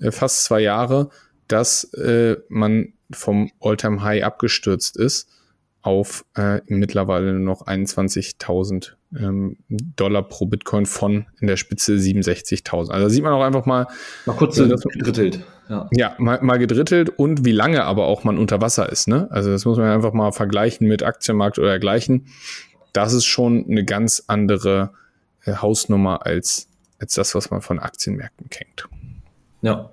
äh, 0.00 0.12
fast 0.12 0.44
zwei 0.44 0.60
Jahre, 0.60 1.10
dass 1.48 1.84
äh, 1.94 2.36
man 2.48 2.92
vom 3.14 3.50
Alltime 3.60 4.02
high 4.02 4.24
abgestürzt 4.24 4.96
ist 4.96 5.28
auf 5.84 6.24
äh, 6.34 6.62
mittlerweile 6.66 7.34
nur 7.34 7.44
noch 7.44 7.66
21.000 7.66 8.92
ähm, 9.18 9.58
Dollar 9.68 10.22
pro 10.22 10.46
Bitcoin 10.46 10.86
von 10.86 11.26
in 11.40 11.46
der 11.46 11.58
Spitze 11.58 11.92
67.000. 11.92 12.90
Also 12.90 12.90
da 12.90 13.10
sieht 13.10 13.22
man 13.22 13.34
auch 13.34 13.42
einfach 13.42 13.66
mal. 13.66 13.86
Mal 14.24 14.34
kurz 14.34 14.58
äh, 14.58 14.66
gedrittelt. 14.66 15.44
Ja, 15.68 15.90
ja 15.92 16.14
mal, 16.16 16.40
mal 16.40 16.58
gedrittelt 16.58 17.10
und 17.10 17.44
wie 17.44 17.52
lange 17.52 17.84
aber 17.84 18.06
auch 18.06 18.24
man 18.24 18.38
unter 18.38 18.62
Wasser 18.62 18.90
ist. 18.90 19.08
Ne? 19.08 19.28
Also 19.30 19.50
das 19.50 19.66
muss 19.66 19.76
man 19.76 19.88
einfach 19.88 20.14
mal 20.14 20.32
vergleichen 20.32 20.88
mit 20.88 21.02
Aktienmarkt 21.02 21.58
oder 21.58 21.68
dergleichen. 21.68 22.28
Das 22.94 23.12
ist 23.12 23.26
schon 23.26 23.66
eine 23.68 23.84
ganz 23.84 24.24
andere 24.26 24.90
äh, 25.44 25.52
Hausnummer 25.56 26.24
als, 26.24 26.68
als 26.98 27.12
das, 27.12 27.34
was 27.34 27.50
man 27.50 27.60
von 27.60 27.78
Aktienmärkten 27.78 28.48
kennt. 28.48 28.88
Ja, 29.60 29.90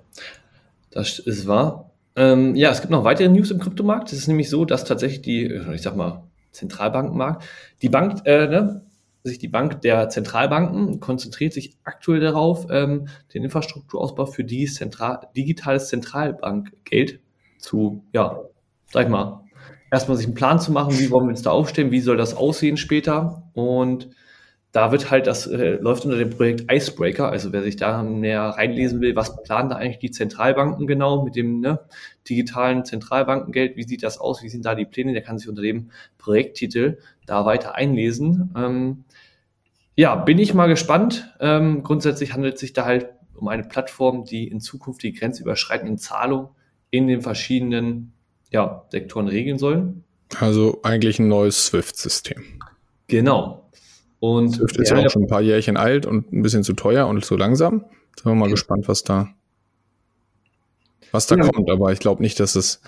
das 0.90 1.18
ist 1.18 1.46
wahr. 1.46 1.91
Ähm, 2.16 2.54
ja, 2.54 2.70
es 2.70 2.80
gibt 2.80 2.90
noch 2.90 3.04
weitere 3.04 3.28
News 3.28 3.50
im 3.50 3.58
Kryptomarkt. 3.58 4.12
Es 4.12 4.18
ist 4.18 4.28
nämlich 4.28 4.50
so, 4.50 4.64
dass 4.64 4.84
tatsächlich 4.84 5.22
die, 5.22 5.46
äh, 5.46 5.74
ich 5.74 5.82
sag 5.82 5.96
mal, 5.96 6.24
Zentralbankenmarkt, 6.52 7.44
die 7.80 7.88
Bank, 7.88 8.26
äh, 8.26 8.46
ne, 8.46 8.84
sich 9.24 9.38
die 9.38 9.48
Bank 9.48 9.80
der 9.82 10.08
Zentralbanken 10.08 11.00
konzentriert 11.00 11.52
sich 11.52 11.76
aktuell 11.84 12.20
darauf, 12.20 12.66
ähm, 12.70 13.08
den 13.32 13.44
Infrastrukturausbau 13.44 14.26
für 14.26 14.44
die 14.44 14.66
Zentral 14.66 15.28
digitales 15.36 15.88
Zentralbankgeld 15.88 17.20
zu, 17.58 18.04
ja, 18.12 18.40
sag 18.90 19.04
ich 19.04 19.08
mal, 19.08 19.44
erstmal 19.90 20.16
sich 20.16 20.26
einen 20.26 20.34
Plan 20.34 20.58
zu 20.58 20.72
machen, 20.72 20.98
wie 20.98 21.10
wollen 21.10 21.26
wir 21.26 21.30
uns 21.30 21.42
da 21.42 21.50
aufstellen, 21.50 21.92
wie 21.92 22.00
soll 22.00 22.16
das 22.16 22.34
aussehen 22.34 22.76
später 22.76 23.44
und 23.54 24.10
da 24.72 24.90
wird 24.90 25.10
halt, 25.10 25.26
das 25.26 25.46
äh, 25.46 25.72
läuft 25.72 26.06
unter 26.06 26.16
dem 26.16 26.30
Projekt 26.30 26.72
Icebreaker, 26.72 27.28
also 27.28 27.52
wer 27.52 27.62
sich 27.62 27.76
da 27.76 28.02
näher 28.02 28.42
reinlesen 28.42 29.02
will, 29.02 29.14
was 29.14 29.42
planen 29.42 29.68
da 29.68 29.76
eigentlich 29.76 29.98
die 29.98 30.10
Zentralbanken 30.10 30.86
genau 30.86 31.22
mit 31.22 31.36
dem 31.36 31.60
ne, 31.60 31.80
digitalen 32.28 32.84
Zentralbankengeld, 32.84 33.76
wie 33.76 33.82
sieht 33.82 34.02
das 34.02 34.18
aus, 34.18 34.42
wie 34.42 34.48
sind 34.48 34.64
da 34.64 34.74
die 34.74 34.86
Pläne, 34.86 35.12
der 35.12 35.22
kann 35.22 35.38
sich 35.38 35.48
unter 35.48 35.60
dem 35.60 35.90
Projekttitel 36.16 36.98
da 37.26 37.44
weiter 37.44 37.74
einlesen. 37.74 38.50
Ähm, 38.56 39.04
ja, 39.94 40.14
bin 40.14 40.38
ich 40.38 40.54
mal 40.54 40.68
gespannt. 40.68 41.34
Ähm, 41.38 41.82
grundsätzlich 41.82 42.32
handelt 42.32 42.54
es 42.54 42.60
sich 42.60 42.72
da 42.72 42.86
halt 42.86 43.10
um 43.34 43.48
eine 43.48 43.64
Plattform, 43.64 44.24
die 44.24 44.48
in 44.48 44.60
Zukunft 44.60 45.02
die 45.02 45.12
grenzüberschreitenden 45.12 45.98
Zahlungen 45.98 46.48
in 46.90 47.08
den 47.08 47.20
verschiedenen 47.20 48.14
ja, 48.50 48.86
Sektoren 48.90 49.28
regeln 49.28 49.58
soll. 49.58 49.94
Also 50.38 50.80
eigentlich 50.82 51.18
ein 51.18 51.28
neues 51.28 51.66
SWIFT-System. 51.66 52.42
Genau, 53.08 53.61
und 54.22 54.50
Swift 54.54 54.76
ist 54.76 54.90
ja 54.90 54.98
auch 54.98 55.10
schon 55.10 55.24
ein 55.24 55.28
paar 55.28 55.40
Jährchen 55.42 55.76
alt 55.76 56.06
und 56.06 56.32
ein 56.32 56.42
bisschen 56.42 56.62
zu 56.62 56.74
teuer 56.74 57.08
und 57.08 57.24
zu 57.24 57.36
langsam. 57.36 57.84
Sind 58.16 58.24
wir 58.26 58.34
mal 58.36 58.46
ja. 58.46 58.52
gespannt, 58.52 58.86
was 58.86 59.02
da 59.02 59.34
was 61.10 61.26
da 61.26 61.34
Ja. 61.36 61.48
kommt, 61.48 61.68
aber 61.68 61.92
ich 61.92 61.98
glaube 61.98 62.22
nicht, 62.22 62.38
dass 62.38 62.54
es. 62.54 62.80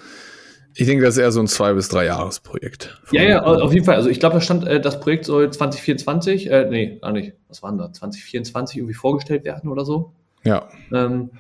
Ich 0.76 0.86
denke, 0.86 1.04
das 1.04 1.16
ist 1.16 1.22
eher 1.22 1.32
so 1.32 1.40
ein 1.40 1.48
zwei 1.48 1.72
bis 1.72 1.88
drei 1.88 2.04
Jahresprojekt. 2.06 3.00
Ja, 3.10 3.22
ja, 3.22 3.42
auf 3.42 3.72
jeden 3.72 3.84
Fall. 3.84 3.96
Also 3.96 4.08
ich 4.08 4.20
glaube, 4.20 4.34
da 4.36 4.40
stand, 4.40 4.64
äh, 4.64 4.80
das 4.80 5.00
Projekt 5.00 5.24
soll 5.24 5.50
2024, 5.52 6.50
äh, 6.50 6.68
nee, 6.70 6.98
gar 7.00 7.12
nicht, 7.12 7.32
was 7.48 7.62
waren 7.64 7.78
da, 7.78 7.92
2024 7.92 8.78
irgendwie 8.78 8.94
vorgestellt 8.94 9.44
werden 9.44 9.70
oder 9.70 9.84
so. 9.84 10.12
Ja, 10.44 10.68
Ähm, 10.92 11.30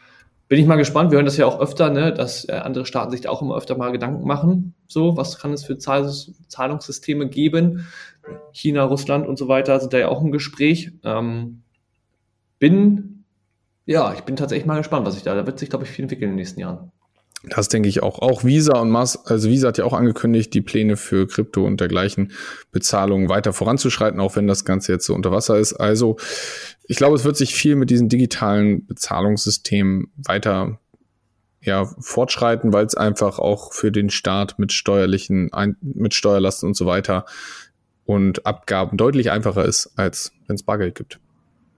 bin 0.48 0.58
ich 0.60 0.66
mal 0.66 0.76
gespannt. 0.76 1.10
Wir 1.10 1.16
hören 1.16 1.26
das 1.26 1.36
ja 1.36 1.46
auch 1.46 1.60
öfter, 1.60 1.90
ne, 1.90 2.12
dass 2.12 2.48
äh, 2.48 2.52
andere 2.52 2.84
Staaten 2.84 3.10
sich 3.12 3.22
da 3.22 3.30
auch 3.30 3.42
immer 3.42 3.56
öfter 3.56 3.76
mal 3.76 3.92
Gedanken 3.92 4.26
machen. 4.26 4.74
So, 4.88 5.16
was 5.16 5.38
kann 5.38 5.52
es 5.52 5.64
für 5.64 5.78
Zahl 5.78 6.08
Zahlungssysteme 6.48 7.28
geben? 7.28 7.86
China, 8.52 8.84
Russland 8.84 9.26
und 9.26 9.38
so 9.38 9.48
weiter 9.48 9.80
sind 9.80 9.92
da 9.92 9.98
ja 9.98 10.08
auch 10.08 10.22
im 10.22 10.32
Gespräch. 10.32 10.92
Ähm, 11.04 11.62
bin, 12.58 13.24
ja, 13.86 14.14
ich 14.14 14.22
bin 14.22 14.36
tatsächlich 14.36 14.66
mal 14.66 14.78
gespannt, 14.78 15.06
was 15.06 15.14
sich 15.14 15.22
da, 15.22 15.34
da 15.34 15.46
wird 15.46 15.58
sich, 15.58 15.70
glaube 15.70 15.84
ich, 15.84 15.90
viel 15.90 16.04
entwickeln 16.04 16.30
in 16.30 16.30
den 16.30 16.36
nächsten 16.36 16.60
Jahren. 16.60 16.92
das 17.42 17.68
denke 17.68 17.88
ich 17.88 18.02
auch. 18.02 18.20
Auch 18.20 18.44
Visa 18.44 18.78
und 18.78 18.90
Mas, 18.90 19.26
also 19.26 19.48
Visa 19.50 19.68
hat 19.68 19.78
ja 19.78 19.84
auch 19.84 19.92
angekündigt, 19.92 20.54
die 20.54 20.62
Pläne 20.62 20.96
für 20.96 21.26
Krypto 21.26 21.66
und 21.66 21.80
dergleichen 21.80 22.32
Bezahlungen 22.72 23.28
weiter 23.28 23.52
voranzuschreiten, 23.52 24.20
auch 24.20 24.36
wenn 24.36 24.46
das 24.46 24.64
Ganze 24.64 24.92
jetzt 24.92 25.06
so 25.06 25.14
unter 25.14 25.30
Wasser 25.30 25.58
ist. 25.58 25.74
Also, 25.74 26.16
ich 26.86 26.96
glaube, 26.96 27.16
es 27.16 27.24
wird 27.24 27.36
sich 27.36 27.54
viel 27.54 27.76
mit 27.76 27.90
diesen 27.90 28.08
digitalen 28.08 28.86
Bezahlungssystemen 28.86 30.12
weiter 30.16 30.78
ja, 31.64 31.86
fortschreiten, 31.98 32.72
weil 32.72 32.84
es 32.84 32.94
einfach 32.94 33.38
auch 33.38 33.72
für 33.72 33.90
den 33.90 34.10
Staat 34.10 34.58
mit 34.58 34.72
steuerlichen, 34.72 35.50
mit 35.80 36.14
Steuerlasten 36.14 36.68
und 36.68 36.74
so 36.76 36.84
weiter 36.86 37.24
und 38.06 38.46
Abgaben 38.46 38.96
deutlich 38.96 39.30
einfacher 39.30 39.64
ist, 39.64 39.92
als 39.96 40.32
wenn 40.46 40.56
es 40.56 40.62
Bargeld 40.62 40.94
gibt. 40.94 41.20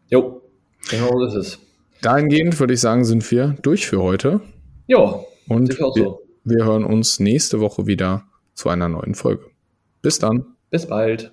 Jo, 0.08 0.42
genau 0.90 1.10
so 1.18 1.26
ist 1.26 1.34
es. 1.34 1.58
Dahingehend 2.02 2.58
würde 2.60 2.74
ich 2.74 2.80
sagen, 2.80 3.04
sind 3.04 3.28
wir 3.30 3.56
durch 3.62 3.86
für 3.86 4.02
heute 4.02 4.40
Ja, 4.86 5.20
und 5.48 5.68
wir, 5.68 5.76
so. 5.76 6.20
wir 6.44 6.64
hören 6.64 6.84
uns 6.84 7.20
nächste 7.20 7.60
Woche 7.60 7.86
wieder 7.86 8.24
zu 8.54 8.68
einer 8.68 8.88
neuen 8.88 9.14
Folge. 9.14 9.44
Bis 10.02 10.18
dann. 10.18 10.44
Bis 10.70 10.86
bald. 10.86 11.32